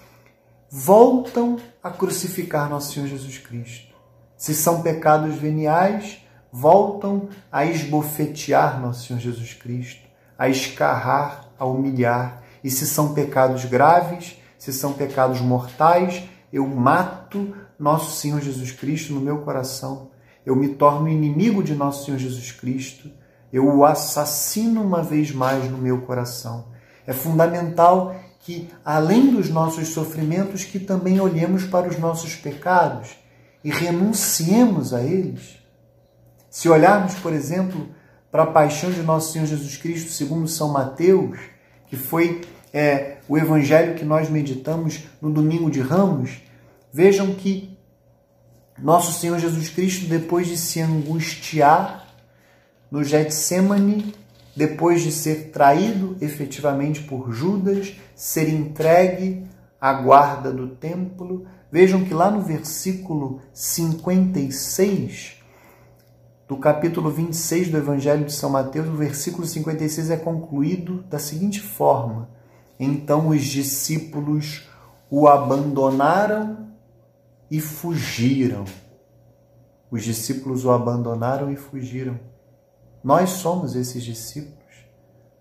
voltam 0.71 1.57
a 1.83 1.91
crucificar 1.91 2.69
nosso 2.69 2.93
Senhor 2.93 3.07
Jesus 3.07 3.39
Cristo. 3.39 3.95
Se 4.37 4.55
são 4.55 4.83
pecados 4.83 5.37
veniais, 5.37 6.19
voltam 6.53 7.29
a 7.51 7.65
esbofetear 7.65 8.81
nosso 8.81 9.07
Senhor 9.07 9.19
Jesus 9.19 9.55
Cristo, 9.55 10.03
a 10.39 10.49
escarrar, 10.49 11.49
a 11.59 11.65
humilhar. 11.65 12.43
E 12.63 12.71
se 12.71 12.87
são 12.87 13.15
pecados 13.15 13.65
graves, 13.65 14.37
se 14.59 14.73
são 14.73 14.93
pecados 14.93 15.41
mortais, 15.41 16.25
eu 16.53 16.67
mato 16.67 17.55
nosso 17.79 18.17
Senhor 18.17 18.41
Jesus 18.41 18.71
Cristo 18.71 19.13
no 19.13 19.21
meu 19.21 19.39
coração. 19.39 20.11
Eu 20.47 20.55
me 20.55 20.69
torno 20.69 21.09
inimigo 21.09 21.63
de 21.63 21.75
nosso 21.75 22.05
Senhor 22.05 22.19
Jesus 22.19 22.53
Cristo. 22.53 23.11
Eu 23.53 23.67
o 23.67 23.85
assassino 23.85 24.83
uma 24.83 25.03
vez 25.03 25.33
mais 25.33 25.71
no 25.71 25.79
meu 25.79 26.03
coração. 26.03 26.67
É 27.07 27.13
fundamental 27.13 28.15
que, 28.41 28.69
além 28.85 29.35
dos 29.35 29.49
nossos 29.49 29.89
sofrimentos, 29.89 30.65
que 30.65 30.79
também 30.79 31.21
olhemos 31.21 31.65
para 31.65 31.89
os 31.89 31.99
nossos 31.99 32.37
pecados 32.37 33.17
e 33.63 33.71
renunciemos 33.71 34.93
a 34.93 35.03
eles. 35.03 35.59
Se 36.51 36.69
olharmos, 36.69 37.15
por 37.15 37.33
exemplo, 37.33 37.89
para 38.31 38.43
a 38.43 38.47
paixão 38.47 38.91
de 38.91 39.03
nosso 39.03 39.33
Senhor 39.33 39.47
Jesus 39.47 39.77
Cristo, 39.77 40.11
segundo 40.11 40.47
São 40.47 40.69
Mateus, 40.73 41.39
que 41.87 41.97
foi 41.97 42.43
é, 42.73 43.19
o 43.29 43.39
evangelho 43.39 43.95
que 43.95 44.05
nós 44.05 44.29
meditamos 44.29 45.05
no 45.23 45.31
domingo 45.33 45.71
de 45.71 45.81
Ramos, 45.81 46.43
vejam 46.93 47.35
que 47.35 47.75
nosso 48.79 49.19
Senhor 49.19 49.39
Jesus 49.39 49.69
Cristo, 49.69 50.07
depois 50.07 50.49
de 50.49 50.57
se 50.57 50.81
angustiar 50.81 52.09
no 52.91 53.03
Getsemane, 53.03 54.15
depois 54.57 55.03
de 55.03 55.11
ser 55.11 55.51
traído 55.51 56.17
efetivamente 56.21 57.03
por 57.03 57.33
Judas, 57.33 57.95
ser 58.15 58.49
entregue 58.49 59.45
à 59.81 59.93
guarda 59.93 60.53
do 60.53 60.69
templo. 60.69 61.47
Vejam 61.71 62.05
que 62.05 62.15
lá 62.15 62.31
no 62.31 62.41
versículo 62.41 63.41
56 63.53 65.43
do 66.47 66.57
capítulo 66.57 67.11
26 67.11 67.71
do 67.71 67.79
Evangelho 67.79 68.25
de 68.25 68.33
São 68.33 68.51
Mateus, 68.51 68.89
o 68.89 68.95
versículo 68.95 69.47
56 69.47 70.11
é 70.11 70.17
concluído 70.17 71.03
da 71.05 71.19
seguinte 71.19 71.61
forma: 71.61 72.29
Então 72.79 73.29
os 73.29 73.43
discípulos 73.43 74.69
o 75.11 75.27
abandonaram 75.27 76.69
e 77.51 77.61
fugiram. 77.61 78.65
Os 79.91 80.03
discípulos 80.03 80.65
o 80.65 80.71
abandonaram 80.71 81.51
e 81.51 81.57
fugiram. 81.57 82.19
Nós 83.05 83.31
somos 83.31 83.77
esses 83.77 84.03
discípulos. 84.03 84.55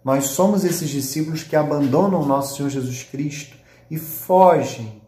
Nós 0.04 0.26
somos 0.26 0.66
esses 0.66 0.90
discípulos 0.90 1.44
que 1.44 1.56
abandonam 1.56 2.22
o 2.22 2.26
nosso 2.26 2.58
Senhor 2.58 2.68
Jesus 2.68 3.04
Cristo 3.04 3.56
e 3.90 3.98
fogem 3.98 5.02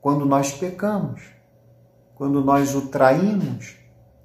quando 0.00 0.26
nós 0.26 0.50
pecamos, 0.50 1.22
quando 2.16 2.42
nós 2.42 2.74
o 2.74 2.88
traímos, 2.88 3.76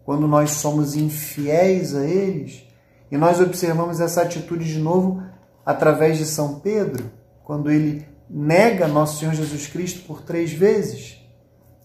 quando 0.04 0.28
nós 0.28 0.52
somos 0.52 0.96
infiéis 0.96 1.94
a 1.94 2.04
eles. 2.04 2.66
E 3.12 3.18
nós 3.18 3.40
observamos 3.40 4.00
essa 4.00 4.24
atitude 4.24 4.66
de 4.66 4.80
novo 4.80 5.22
através 5.64 6.18
de 6.18 6.26
São 6.26 6.60
Pedro, 6.60 7.12
quando 7.44 7.70
ele 7.70 8.08
nega 8.28 8.88
nosso 8.88 9.20
Senhor 9.20 9.36
Jesus 9.36 9.68
Cristo 9.68 10.08
por 10.08 10.24
três 10.24 10.52
vezes. 10.52 11.22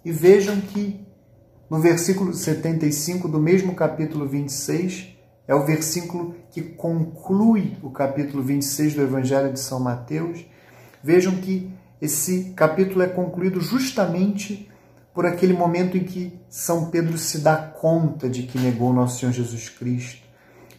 E 0.02 0.10
vejam 0.10 0.58
que 0.58 1.06
no 1.68 1.78
versículo 1.78 2.32
75 2.32 3.28
do 3.28 3.38
mesmo 3.38 3.74
capítulo 3.74 4.26
26, 4.26 5.19
é 5.50 5.54
o 5.56 5.66
versículo 5.66 6.36
que 6.52 6.62
conclui 6.62 7.76
o 7.82 7.90
capítulo 7.90 8.40
26 8.40 8.94
do 8.94 9.02
Evangelho 9.02 9.52
de 9.52 9.58
São 9.58 9.80
Mateus. 9.80 10.46
Vejam 11.02 11.34
que 11.38 11.68
esse 12.00 12.52
capítulo 12.54 13.02
é 13.02 13.08
concluído 13.08 13.60
justamente 13.60 14.70
por 15.12 15.26
aquele 15.26 15.52
momento 15.52 15.96
em 15.96 16.04
que 16.04 16.38
São 16.48 16.88
Pedro 16.88 17.18
se 17.18 17.38
dá 17.38 17.56
conta 17.56 18.30
de 18.30 18.44
que 18.44 18.60
negou 18.60 18.92
nosso 18.92 19.18
Senhor 19.18 19.32
Jesus 19.32 19.68
Cristo. 19.68 20.24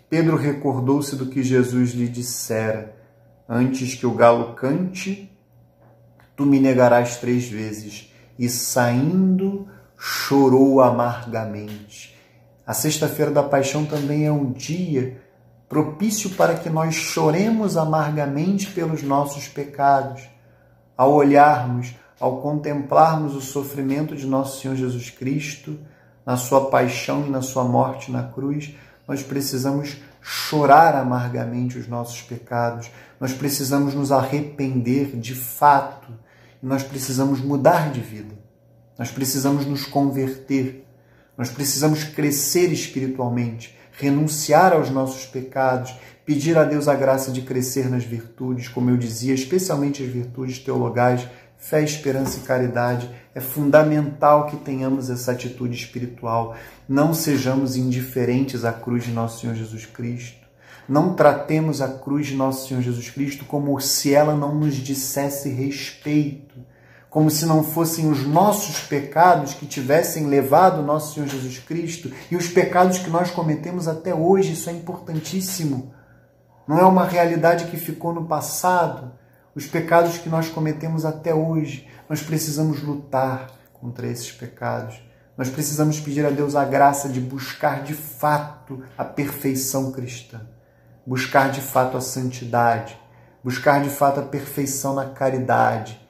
Pedro 0.10 0.38
recordou-se 0.38 1.18
do 1.18 1.26
que 1.26 1.44
Jesus 1.44 1.92
lhe 1.92 2.08
dissera: 2.08 2.96
Antes 3.50 3.96
que 3.96 4.08
o 4.08 4.14
galo 4.14 4.54
cante, 4.54 5.30
tu 6.34 6.46
me 6.46 6.62
negarás 6.62 7.18
três 7.18 7.46
vezes. 7.46 8.10
E 8.40 8.48
saindo, 8.48 9.68
chorou 9.98 10.80
amargamente. 10.80 12.11
A 12.66 12.74
Sexta-feira 12.74 13.32
da 13.32 13.44
Paixão 13.44 13.86
também 13.86 14.26
é 14.26 14.32
um 14.32 14.52
dia 14.52 15.22
propício 15.68 16.30
para 16.32 16.56
que 16.56 16.70
nós 16.70 16.94
choremos 16.94 17.78
amargamente 17.78 18.70
pelos 18.72 19.02
nossos 19.02 19.48
pecados, 19.48 20.22
ao 20.98 21.14
olharmos, 21.14 21.96
ao 22.20 22.42
contemplarmos 22.42 23.34
o 23.36 23.42
sofrimento 23.42 24.16
de 24.16 24.28
nosso 24.28 24.62
Senhor 24.62 24.76
Jesus 24.76 25.10
Cristo, 25.10 25.80
na 26.26 26.38
sua 26.38 26.70
paixão 26.70 27.26
e 27.26 27.30
na 27.30 27.42
sua 27.42 27.64
morte 27.64 28.12
na 28.12 28.24
cruz, 28.24 28.76
nós 29.08 29.24
precisamos 29.24 29.98
chorar 30.22 30.96
amargamente 30.96 31.78
os 31.78 31.88
nossos 31.88 32.22
pecados, 32.22 32.92
nós 33.20 33.34
precisamos 33.34 33.96
nos 33.96 34.12
arrepender 34.12 35.18
de 35.18 35.34
fato, 35.34 36.14
nós 36.62 36.84
precisamos 36.84 37.40
mudar 37.40 37.92
de 37.92 38.02
vida, 38.02 38.36
nós 39.00 39.10
precisamos 39.10 39.66
nos 39.66 39.86
converter 39.86 40.86
nós 41.38 41.50
precisamos 41.50 42.04
crescer 42.04 42.72
espiritualmente, 42.72 43.78
renunciar 43.94 44.74
aos 44.74 44.90
nossos 44.90 45.26
pecados, 45.26 45.94
pedir 46.26 46.58
a 46.58 46.64
Deus 46.64 46.88
a 46.88 46.96
graça 46.96 47.32
de 47.32 47.42
crescer 47.42 47.90
nas 47.90 48.04
virtudes, 48.04 48.68
como 48.68 48.90
eu 48.90 48.98
dizia, 48.98 49.34
especialmente 49.34 50.04
as 50.04 50.10
virtudes 50.10 50.60
teologais, 50.60 51.28
fé, 51.58 51.84
esperança 51.84 52.40
e 52.40 52.42
caridade. 52.42 53.10
É 53.34 53.40
fundamental 53.40 54.48
que 54.48 54.58
tenhamos 54.58 55.10
essa 55.10 55.32
atitude 55.32 55.76
espiritual. 55.76 56.56
Não 56.88 57.14
sejamos 57.14 57.76
indiferentes 57.76 58.66
à 58.66 58.74
cruz 58.74 59.06
de 59.06 59.12
nosso 59.12 59.42
Senhor 59.42 59.56
Jesus 59.56 59.86
Cristo. 59.86 60.42
Não 60.90 61.14
tratemos 61.14 61.82
a 61.82 61.88
cruz 61.88 62.28
de 62.28 62.36
nosso 62.36 62.68
Senhor 62.68 62.82
Jesus 62.82 63.10
Cristo 63.10 63.46
como 63.46 63.80
se 63.80 64.14
ela 64.14 64.36
não 64.36 64.56
nos 64.56 64.76
dissesse 64.76 65.50
respeito 65.50 66.60
como 67.12 67.30
se 67.30 67.46
não 67.46 67.62
fossem 67.62 68.10
os 68.10 68.26
nossos 68.26 68.80
pecados 68.88 69.54
que 69.54 69.66
tivessem 69.66 70.28
levado 70.28 70.82
nosso 70.82 71.14
Senhor 71.14 71.28
Jesus 71.28 71.60
Cristo 71.60 72.10
e 72.32 72.38
os 72.38 72.48
pecados 72.48 73.00
que 73.00 73.10
nós 73.10 73.30
cometemos 73.30 73.86
até 73.86 74.16
hoje. 74.16 74.54
Isso 74.54 74.70
é 74.70 74.74
importantíssimo. 74.74 75.94
Não 76.66 76.80
é 76.80 76.86
uma 76.86 77.06
realidade 77.06 77.66
que 77.66 77.76
ficou 77.76 78.14
no 78.14 78.28
passado. 78.28 79.12
Os 79.54 79.68
pecados 79.68 80.20
que 80.20 80.30
nós 80.30 80.48
cometemos 80.48 81.04
até 81.04 81.36
hoje, 81.36 81.86
nós 82.08 82.22
precisamos 82.22 82.82
lutar 82.82 83.48
contra 83.74 84.08
esses 84.08 84.32
pecados. 84.32 85.04
Nós 85.38 85.50
precisamos 85.50 86.00
pedir 86.00 86.26
a 86.26 86.30
Deus 86.30 86.56
a 86.56 86.64
graça 86.64 87.10
de 87.10 87.20
buscar 87.20 87.84
de 87.84 87.94
fato 87.94 88.86
a 88.98 89.04
perfeição 89.04 89.92
cristã, 89.92 90.48
buscar 91.06 91.52
de 91.52 91.60
fato 91.60 91.98
a 91.98 92.02
santidade, 92.02 92.98
buscar 93.44 93.82
de 93.82 93.90
fato 93.90 94.22
a 94.22 94.24
perfeição 94.24 94.94
na 94.94 95.10
caridade, 95.10 96.01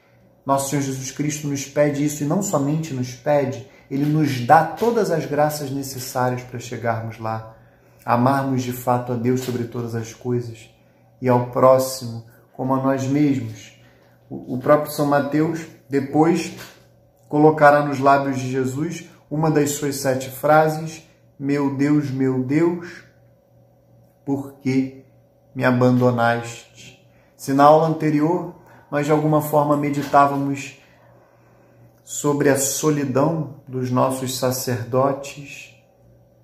nosso 0.45 0.69
Senhor 0.69 0.81
Jesus 0.81 1.11
Cristo 1.11 1.47
nos 1.47 1.65
pede 1.65 2.03
isso 2.03 2.23
e 2.23 2.27
não 2.27 2.41
somente 2.41 2.93
nos 2.93 3.13
pede, 3.13 3.67
ele 3.89 4.05
nos 4.05 4.45
dá 4.45 4.63
todas 4.63 5.11
as 5.11 5.25
graças 5.25 5.69
necessárias 5.69 6.41
para 6.43 6.59
chegarmos 6.59 7.19
lá, 7.19 7.55
amarmos 8.05 8.63
de 8.63 8.71
fato 8.71 9.11
a 9.11 9.15
Deus 9.15 9.41
sobre 9.41 9.65
todas 9.65 9.93
as 9.95 10.13
coisas 10.13 10.69
e 11.21 11.29
ao 11.29 11.51
próximo 11.51 12.25
como 12.53 12.73
a 12.73 12.81
nós 12.81 13.05
mesmos. 13.05 13.73
O 14.29 14.57
próprio 14.57 14.91
São 14.91 15.05
Mateus 15.05 15.65
depois 15.89 16.53
colocará 17.27 17.85
nos 17.85 17.99
lábios 17.99 18.39
de 18.39 18.49
Jesus 18.49 19.09
uma 19.29 19.51
das 19.51 19.71
suas 19.71 19.97
sete 19.97 20.29
frases: 20.29 21.03
Meu 21.37 21.75
Deus, 21.75 22.09
meu 22.09 22.43
Deus, 22.43 23.03
por 24.25 24.53
que 24.61 25.03
me 25.53 25.65
abandonaste? 25.65 27.05
Se 27.35 27.53
na 27.53 27.65
aula 27.65 27.87
anterior 27.87 28.55
nós 28.91 29.05
de 29.05 29.11
alguma 29.13 29.41
forma 29.41 29.77
meditávamos 29.77 30.77
sobre 32.03 32.49
a 32.49 32.57
solidão 32.57 33.61
dos 33.65 33.89
nossos 33.89 34.37
sacerdotes. 34.37 35.73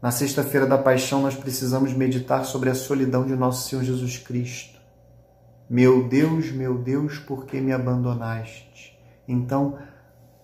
Na 0.01 0.11
Sexta-feira 0.11 0.65
da 0.65 0.77
Paixão, 0.77 1.21
nós 1.21 1.35
precisamos 1.35 1.91
meditar 1.91 2.45
sobre 2.45 2.69
a 2.69 2.75
solidão 2.75 3.25
de 3.25 3.35
nosso 3.35 3.67
Senhor 3.67 3.83
Jesus 3.83 4.17
Cristo. 4.17 4.79
Meu 5.69 6.07
Deus, 6.07 6.49
meu 6.49 6.77
Deus, 6.77 7.19
por 7.19 7.45
que 7.45 7.59
me 7.59 7.73
abandonaste? 7.73 8.97
Então, 9.27 9.77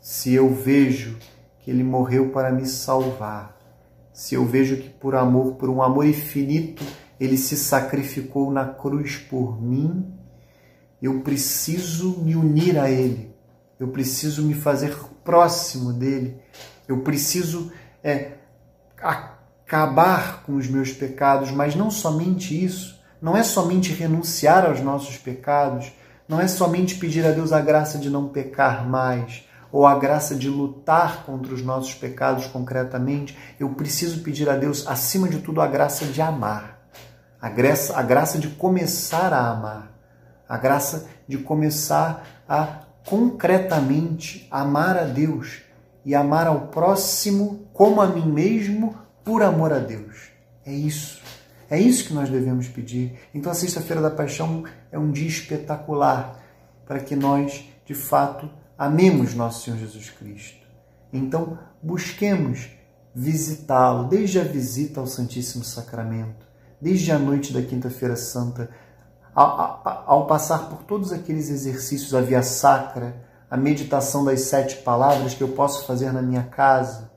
se 0.01 0.33
eu 0.33 0.53
vejo 0.53 1.17
que 1.61 1.71
ele 1.71 1.85
morreu 1.85 2.31
para 2.31 2.51
me 2.51 2.65
salvar, 2.65 3.57
se 4.11 4.35
eu 4.35 4.45
vejo 4.45 4.75
que 4.75 4.89
por 4.89 5.15
amor, 5.15 5.53
por 5.53 5.69
um 5.69 5.81
amor 5.81 6.05
infinito, 6.05 6.83
ele 7.17 7.37
se 7.37 7.55
sacrificou 7.55 8.51
na 8.51 8.65
cruz 8.65 9.15
por 9.15 9.61
mim, 9.61 10.13
eu 11.03 11.19
preciso 11.19 12.21
me 12.21 12.33
unir 12.33 12.79
a 12.79 12.89
Ele, 12.89 13.35
eu 13.77 13.89
preciso 13.89 14.41
me 14.43 14.53
fazer 14.53 14.95
próximo 15.23 15.91
dele, 15.91 16.37
eu 16.87 16.99
preciso 16.99 17.71
é, 18.01 18.31
acabar 18.97 20.43
com 20.43 20.55
os 20.55 20.67
meus 20.67 20.93
pecados, 20.93 21.51
mas 21.51 21.75
não 21.75 21.91
somente 21.91 22.63
isso, 22.63 23.01
não 23.21 23.35
é 23.35 23.43
somente 23.43 23.91
renunciar 23.91 24.65
aos 24.65 24.79
nossos 24.79 25.17
pecados, 25.17 25.91
não 26.27 26.39
é 26.39 26.47
somente 26.47 26.95
pedir 26.95 27.25
a 27.25 27.31
Deus 27.31 27.51
a 27.51 27.59
graça 27.59 27.97
de 27.97 28.09
não 28.09 28.29
pecar 28.29 28.87
mais, 28.87 29.45
ou 29.73 29.85
a 29.85 29.97
graça 29.97 30.35
de 30.35 30.49
lutar 30.49 31.23
contra 31.25 31.53
os 31.53 31.61
nossos 31.61 31.93
pecados 31.93 32.45
concretamente, 32.47 33.37
eu 33.59 33.69
preciso 33.69 34.21
pedir 34.21 34.49
a 34.49 34.55
Deus, 34.55 34.87
acima 34.87 35.27
de 35.27 35.39
tudo, 35.39 35.59
a 35.59 35.67
graça 35.67 36.05
de 36.05 36.21
amar, 36.21 36.87
a 37.41 37.49
graça, 37.49 37.97
a 37.97 38.03
graça 38.03 38.37
de 38.37 38.49
começar 38.49 39.33
a 39.33 39.49
amar, 39.49 39.92
a 40.53 40.57
graça 40.57 41.07
de 41.27 41.39
começar 41.39 42.43
a 42.47 42.81
concretamente 43.09 44.47
amar 44.51 44.95
a 44.95 45.03
Deus 45.03 45.63
e 46.05 46.13
amar 46.13 46.45
ao 46.45 46.67
próximo 46.67 47.67
como 47.73 47.99
a 47.99 48.05
mim 48.05 48.31
mesmo 48.31 48.95
por 49.23 49.41
amor 49.41 49.73
a 49.73 49.79
Deus. 49.79 50.29
É 50.63 50.71
isso. 50.71 51.23
É 51.67 51.79
isso 51.79 52.05
que 52.05 52.13
nós 52.13 52.29
devemos 52.29 52.67
pedir. 52.67 53.17
Então 53.33 53.51
a 53.51 53.55
Sexta-feira 53.55 53.99
da 53.99 54.11
Paixão 54.11 54.63
é 54.91 54.99
um 54.99 55.11
dia 55.11 55.27
espetacular 55.27 56.39
para 56.85 56.99
que 56.99 57.15
nós, 57.15 57.67
de 57.83 57.95
fato, 57.95 58.47
amemos 58.77 59.33
nosso 59.33 59.65
Senhor 59.65 59.79
Jesus 59.79 60.11
Cristo. 60.11 60.67
Então, 61.11 61.57
busquemos 61.81 62.69
visitá-lo, 63.15 64.07
desde 64.07 64.39
a 64.39 64.43
visita 64.43 64.99
ao 64.99 65.07
Santíssimo 65.07 65.63
Sacramento, 65.63 66.45
desde 66.79 67.11
a 67.11 67.17
noite 67.17 67.51
da 67.51 67.63
Quinta-feira 67.63 68.15
Santa, 68.15 68.69
ao, 69.33 69.81
ao, 70.05 70.27
passar 70.27 70.69
por 70.69 70.83
todos 70.83 71.11
aqueles 71.11 71.49
exercícios, 71.49 72.13
a 72.13 72.21
via 72.21 72.43
sacra, 72.43 73.15
a 73.49 73.57
meditação 73.57 74.23
das 74.23 74.41
sete 74.41 74.77
palavras 74.77 75.33
que 75.33 75.41
eu 75.41 75.49
posso 75.49 75.85
fazer 75.85 76.11
na 76.11 76.21
minha 76.21 76.43
casa, 76.43 77.11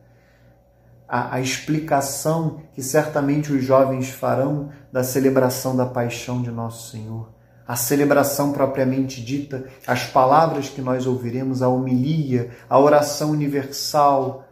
a, 1.09 1.37
a 1.37 1.41
explicação 1.41 2.61
que 2.75 2.83
certamente 2.83 3.53
os 3.53 3.65
jovens 3.65 4.11
farão 4.11 4.71
da 4.93 5.05
celebração 5.05 5.77
da 5.77 5.87
paixão 5.87 6.43
de 6.43 6.51
Nosso 6.51 6.91
Senhor, 6.91 7.29
a 7.67 7.77
celebração 7.77 8.53
propriamente 8.53 9.23
dita, 9.23 9.67
as 9.87 10.05
palavras 10.05 10.69
que 10.69 10.81
nós 10.81 11.07
ouviremos, 11.07 11.63
a 11.63 11.69
homilia, 11.69 12.51
a 12.69 12.79
oração 12.79 13.31
universal, 13.31 14.45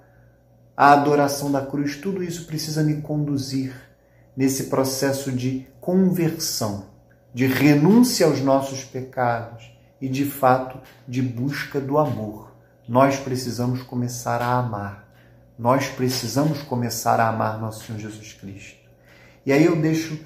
a 0.77 0.93
adoração 0.93 1.51
da 1.51 1.61
cruz, 1.61 1.97
tudo 1.97 2.23
isso 2.23 2.47
precisa 2.47 2.83
me 2.83 3.01
conduzir 3.01 3.73
nesse 4.37 4.65
processo 4.65 5.31
de 5.31 5.67
conversão, 5.81 6.94
de 7.35 7.47
renúncia 7.47 8.27
aos 8.27 8.41
nossos 8.41 8.85
pecados 8.85 9.71
e, 10.01 10.09
de 10.09 10.25
fato, 10.25 10.79
de 11.07 11.21
busca 11.21 11.81
do 11.81 11.99
amor. 11.99 12.55
Nós 12.89 13.17
precisamos 13.19 13.83
começar 13.83 14.41
a 14.41 14.59
amar 14.59 15.05
nós 15.59 15.87
precisamos 15.87 16.63
começar 16.63 17.21
a 17.21 17.29
amar 17.29 17.61
nosso 17.61 17.87
Senhor 17.87 17.99
Jesus 17.99 18.33
Cristo. 18.33 18.79
E 19.47 19.53
aí 19.53 19.65
eu 19.65 19.77
deixo 19.77 20.19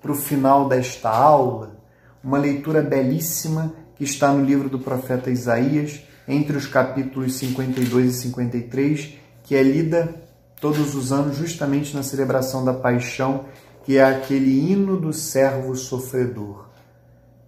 para 0.00 0.10
o 0.10 0.16
final 0.16 0.68
desta 0.68 1.08
aula 1.08 1.76
uma 2.22 2.38
leitura 2.38 2.82
belíssima 2.82 3.72
que 3.96 4.02
está 4.02 4.32
no 4.32 4.44
livro 4.44 4.68
do 4.68 4.78
profeta 4.78 5.30
Isaías, 5.30 6.02
entre 6.26 6.56
os 6.56 6.66
capítulos 6.66 7.34
52 7.34 8.14
e 8.14 8.22
53, 8.22 9.14
que 9.44 9.54
é 9.54 9.62
lida 9.62 10.14
todos 10.60 10.94
os 10.94 11.12
anos 11.12 11.36
justamente 11.36 11.94
na 11.94 12.02
celebração 12.02 12.64
da 12.64 12.72
paixão, 12.72 13.44
que 13.84 13.98
é 13.98 14.04
aquele 14.04 14.70
hino 14.70 14.96
do 14.96 15.12
servo 15.12 15.74
sofredor, 15.74 16.66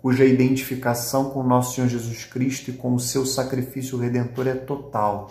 cuja 0.03 0.25
identificação 0.25 1.31
com 1.31 1.43
nosso 1.43 1.75
Senhor 1.75 1.89
Jesus 1.89 2.25
Cristo 2.25 2.71
e 2.71 2.75
com 2.75 2.95
o 2.95 3.01
seu 3.01 3.25
sacrifício 3.25 3.97
redentor 3.99 4.47
é 4.47 4.55
total. 4.55 5.31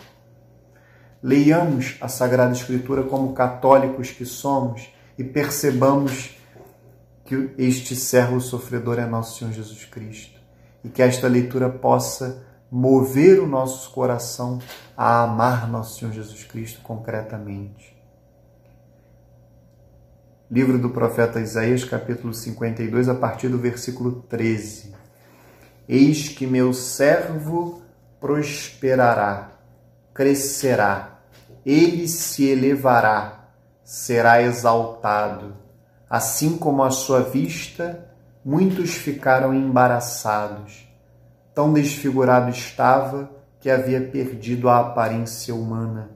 Leiamos 1.22 1.96
a 2.00 2.08
Sagrada 2.08 2.52
Escritura 2.52 3.02
como 3.02 3.32
católicos 3.32 4.10
que 4.10 4.24
somos 4.24 4.88
e 5.16 5.24
percebamos 5.24 6.36
que 7.24 7.50
este 7.56 7.96
servo 7.96 8.40
sofredor 8.40 8.98
é 8.98 9.06
nosso 9.06 9.38
Senhor 9.38 9.52
Jesus 9.52 9.84
Cristo 9.84 10.38
e 10.82 10.88
que 10.88 11.02
esta 11.02 11.28
leitura 11.28 11.70
possa 11.70 12.44
mover 12.70 13.40
o 13.40 13.46
nosso 13.46 13.90
coração 13.92 14.58
a 14.96 15.22
amar 15.22 15.70
nosso 15.70 15.98
Senhor 15.98 16.12
Jesus 16.12 16.44
Cristo 16.44 16.80
concretamente. 16.82 17.93
Livro 20.54 20.78
do 20.78 20.88
profeta 20.90 21.40
Isaías, 21.40 21.82
capítulo 21.82 22.32
52, 22.32 23.08
a 23.08 23.14
partir 23.16 23.48
do 23.48 23.58
versículo 23.58 24.22
13. 24.28 24.94
Eis 25.88 26.28
que 26.28 26.46
meu 26.46 26.72
servo 26.72 27.82
prosperará, 28.20 29.50
crescerá 30.14 31.14
ele 31.66 32.06
se 32.06 32.46
elevará, 32.46 33.48
será 33.82 34.42
exaltado. 34.42 35.56
Assim 36.08 36.56
como 36.56 36.84
à 36.84 36.90
sua 36.92 37.20
vista, 37.20 38.06
muitos 38.44 38.94
ficaram 38.94 39.52
embaraçados. 39.52 40.88
Tão 41.52 41.72
desfigurado 41.72 42.48
estava 42.48 43.28
que 43.58 43.68
havia 43.68 44.00
perdido 44.00 44.68
a 44.68 44.78
aparência 44.78 45.52
humana. 45.52 46.10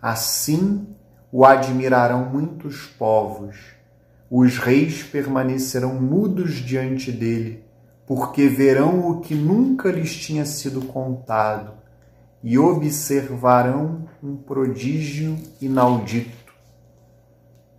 Assim 0.00 0.95
o 1.30 1.44
admirarão 1.44 2.24
muitos 2.24 2.86
povos. 2.98 3.56
Os 4.30 4.58
reis 4.58 5.02
permanecerão 5.02 5.94
mudos 5.94 6.54
diante 6.54 7.12
dele, 7.12 7.64
porque 8.06 8.48
verão 8.48 9.08
o 9.08 9.20
que 9.20 9.34
nunca 9.34 9.90
lhes 9.90 10.16
tinha 10.16 10.44
sido 10.44 10.82
contado 10.82 11.72
e 12.42 12.58
observarão 12.58 14.08
um 14.22 14.36
prodígio 14.36 15.36
inaudito. 15.60 16.54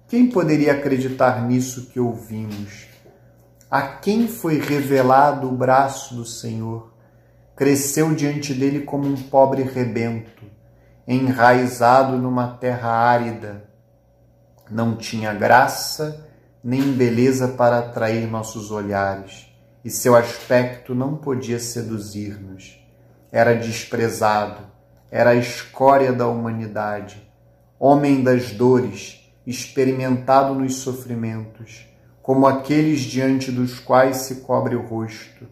Quem 0.08 0.28
poderia 0.30 0.74
acreditar 0.74 1.46
nisso 1.46 1.88
que 1.88 2.00
ouvimos? 2.00 2.88
A 3.70 3.82
quem 3.82 4.28
foi 4.28 4.60
revelado 4.60 5.50
o 5.50 5.56
braço 5.56 6.16
do 6.16 6.26
Senhor? 6.26 6.94
Cresceu 7.56 8.14
diante 8.14 8.54
dele 8.54 8.82
como 8.82 9.08
um 9.08 9.16
pobre 9.16 9.64
rebento, 9.64 10.44
enraizado 11.08 12.18
numa 12.18 12.48
terra 12.58 12.90
árida. 12.90 13.64
Não 14.70 14.96
tinha 14.96 15.34
graça 15.34 16.28
nem 16.64 16.92
beleza 16.92 17.48
para 17.48 17.80
atrair 17.80 18.30
nossos 18.30 18.72
olhares, 18.72 19.48
e 19.86 19.90
seu 19.90 20.16
aspecto 20.16 20.94
não 20.94 21.16
podia 21.16 21.60
seduzir-nos 21.60 22.86
era 23.32 23.54
desprezado, 23.54 24.62
era 25.12 25.32
a 25.32 25.36
escória 25.36 26.14
da 26.14 26.28
humanidade, 26.28 27.22
homem 27.80 28.24
das 28.24 28.52
dores, 28.52 29.22
experimentado 29.46 30.54
nos 30.54 30.76
sofrimentos, 30.76 31.88
como 32.22 32.48
aqueles 32.48 33.02
diante 33.02 33.52
dos 33.52 33.80
quais 33.80 34.18
se 34.18 34.36
cobre 34.38 34.76
o 34.76 34.86
rosto. 34.86 35.48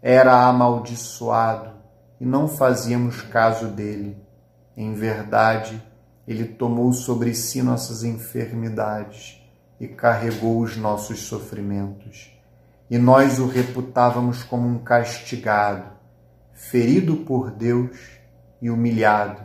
Era 0.00 0.46
amaldiçoado 0.46 1.72
e 2.20 2.24
não 2.24 2.46
fazíamos 2.48 3.20
caso 3.20 3.66
dele. 3.68 4.16
Em 4.80 4.94
verdade, 4.94 5.82
ele 6.24 6.44
tomou 6.44 6.92
sobre 6.92 7.34
si 7.34 7.60
nossas 7.60 8.04
enfermidades 8.04 9.42
e 9.80 9.88
carregou 9.88 10.60
os 10.60 10.76
nossos 10.76 11.18
sofrimentos. 11.18 12.30
E 12.88 12.96
nós 12.96 13.40
o 13.40 13.48
reputávamos 13.48 14.44
como 14.44 14.68
um 14.68 14.78
castigado 14.78 15.82
ferido 16.52 17.16
por 17.16 17.50
Deus 17.50 17.98
e 18.62 18.70
humilhado, 18.70 19.42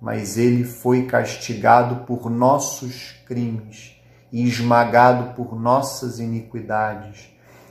mas 0.00 0.36
ele 0.36 0.64
foi 0.64 1.06
castigado 1.06 2.04
por 2.04 2.28
nossos 2.28 3.12
crimes 3.28 3.94
e 4.32 4.42
esmagado 4.42 5.34
por 5.34 5.54
nossas 5.54 6.18
iniquidades. 6.18 7.28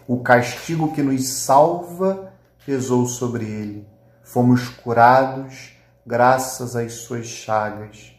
O 0.07 0.21
castigo 0.21 0.93
que 0.93 1.03
nos 1.03 1.27
salva 1.27 2.31
pesou 2.65 3.05
sobre 3.05 3.43
ele. 3.43 3.85
Fomos 4.23 4.69
curados 4.69 5.72
graças 6.05 6.75
às 6.75 6.93
suas 6.93 7.27
chagas. 7.27 8.13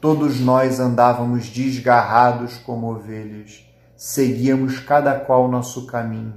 Todos 0.00 0.38
nós 0.38 0.78
andávamos 0.78 1.48
desgarrados 1.48 2.58
como 2.58 2.92
ovelhas, 2.92 3.66
seguíamos 3.96 4.78
cada 4.78 5.18
qual 5.18 5.48
nosso 5.48 5.86
caminho. 5.86 6.34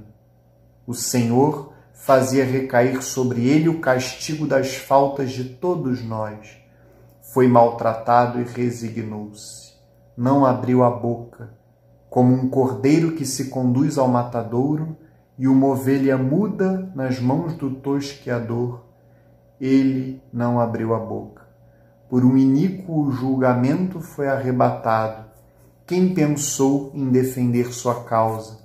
O 0.86 0.94
Senhor 0.94 1.72
fazia 1.94 2.44
recair 2.44 3.02
sobre 3.02 3.46
ele 3.46 3.68
o 3.68 3.80
castigo 3.80 4.46
das 4.46 4.74
faltas 4.74 5.30
de 5.30 5.44
todos 5.44 6.02
nós. 6.02 6.58
Foi 7.32 7.46
maltratado 7.46 8.40
e 8.40 8.44
resignou-se. 8.44 9.74
Não 10.16 10.44
abriu 10.44 10.82
a 10.82 10.90
boca, 10.90 11.54
como 12.08 12.34
um 12.34 12.48
cordeiro 12.48 13.12
que 13.12 13.24
se 13.24 13.50
conduz 13.50 13.96
ao 13.98 14.08
matadouro 14.08 14.96
e 15.38 15.46
uma 15.46 15.68
ovelha 15.68 16.18
muda 16.18 16.90
nas 16.94 17.20
mãos 17.20 17.54
do 17.54 17.70
tosqueador. 17.70 18.89
Ele 19.60 20.22
não 20.32 20.58
abriu 20.58 20.94
a 20.94 20.98
boca. 20.98 21.42
Por 22.08 22.24
um 22.24 22.36
iníquo 22.36 23.12
julgamento 23.12 24.00
foi 24.00 24.28
arrebatado. 24.28 25.26
Quem 25.86 26.14
pensou 26.14 26.90
em 26.94 27.10
defender 27.10 27.72
sua 27.72 28.04
causa? 28.04 28.60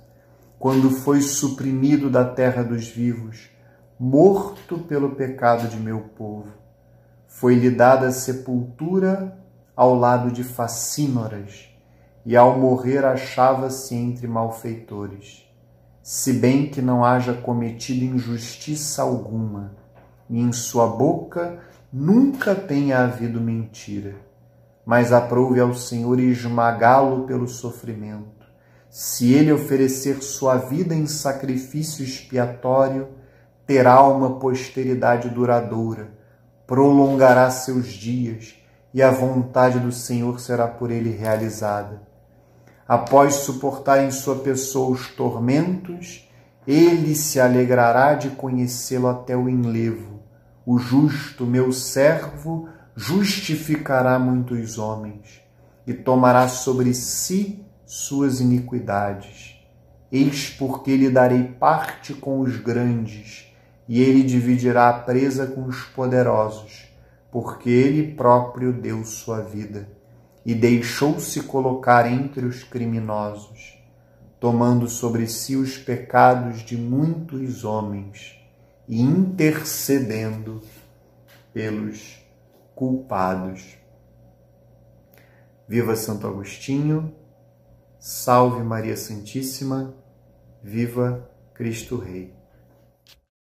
quando 0.58 0.90
foi 0.90 1.20
suprimido 1.20 2.10
da 2.10 2.24
terra 2.24 2.62
dos 2.62 2.88
vivos, 2.88 3.50
morto 3.98 4.78
pelo 4.78 5.10
pecado 5.10 5.68
de 5.68 5.76
meu 5.76 6.00
povo. 6.00 6.48
Foi-lhe 7.28 7.70
dada 7.70 8.10
sepultura 8.10 9.38
ao 9.74 9.94
lado 9.94 10.30
de 10.30 10.42
facínoras, 10.42 11.68
e 12.24 12.34
ao 12.34 12.58
morrer 12.58 13.04
achava-se 13.04 13.94
entre 13.94 14.26
malfeitores. 14.26 15.46
Se 16.02 16.32
bem 16.32 16.68
que 16.68 16.82
não 16.82 17.04
haja 17.04 17.34
cometido 17.34 18.04
injustiça 18.04 19.02
alguma, 19.02 19.76
e 20.28 20.40
em 20.40 20.52
sua 20.52 20.86
boca 20.86 21.58
nunca 21.92 22.54
tenha 22.54 23.00
havido 23.00 23.40
mentira, 23.40 24.14
mas 24.84 25.12
aprouve 25.12 25.60
ao 25.60 25.74
Senhor 25.74 26.18
esmagá-lo 26.18 27.26
pelo 27.26 27.48
sofrimento. 27.48 28.46
Se 28.88 29.32
ele 29.32 29.52
oferecer 29.52 30.22
sua 30.22 30.56
vida 30.56 30.94
em 30.94 31.06
sacrifício 31.06 32.04
expiatório, 32.04 33.08
terá 33.66 34.02
uma 34.02 34.38
posteridade 34.38 35.28
duradoura, 35.28 36.10
prolongará 36.66 37.50
seus 37.50 37.88
dias 37.88 38.56
e 38.94 39.02
a 39.02 39.10
vontade 39.10 39.78
do 39.78 39.92
Senhor 39.92 40.40
será 40.40 40.66
por 40.66 40.90
ele 40.90 41.10
realizada. 41.10 42.00
Após 42.88 43.34
suportar 43.34 44.04
em 44.04 44.10
sua 44.10 44.36
pessoa 44.36 44.90
os 44.90 45.08
tormentos, 45.08 46.26
ele 46.66 47.14
se 47.14 47.40
alegrará 47.40 48.14
de 48.14 48.30
conhecê-lo 48.30 49.08
até 49.08 49.36
o 49.36 49.48
enlevo. 49.48 50.15
O 50.68 50.80
justo, 50.80 51.46
meu 51.46 51.70
servo, 51.70 52.68
justificará 52.96 54.18
muitos 54.18 54.78
homens 54.78 55.40
e 55.86 55.94
tomará 55.94 56.48
sobre 56.48 56.92
si 56.92 57.64
suas 57.86 58.40
iniquidades. 58.40 59.64
Eis 60.10 60.50
porque 60.50 60.96
lhe 60.96 61.08
darei 61.08 61.44
parte 61.44 62.14
com 62.14 62.40
os 62.40 62.56
grandes 62.56 63.46
e 63.88 64.02
ele 64.02 64.24
dividirá 64.24 64.88
a 64.88 64.92
presa 64.92 65.46
com 65.46 65.66
os 65.66 65.82
poderosos, 65.82 66.88
porque 67.30 67.70
ele 67.70 68.14
próprio 68.14 68.72
deu 68.72 69.04
sua 69.04 69.42
vida 69.42 69.88
e 70.44 70.52
deixou-se 70.52 71.44
colocar 71.44 72.10
entre 72.10 72.44
os 72.44 72.64
criminosos, 72.64 73.78
tomando 74.40 74.88
sobre 74.88 75.28
si 75.28 75.54
os 75.54 75.78
pecados 75.78 76.64
de 76.64 76.76
muitos 76.76 77.62
homens 77.62 78.35
e 78.88 79.00
intercedendo 79.00 80.62
pelos 81.52 82.20
culpados. 82.74 83.78
Viva 85.68 85.96
Santo 85.96 86.26
Agostinho, 86.26 87.14
salve 87.98 88.62
Maria 88.62 88.96
Santíssima, 88.96 89.94
viva 90.62 91.28
Cristo 91.54 91.96
Rei. 91.96 92.35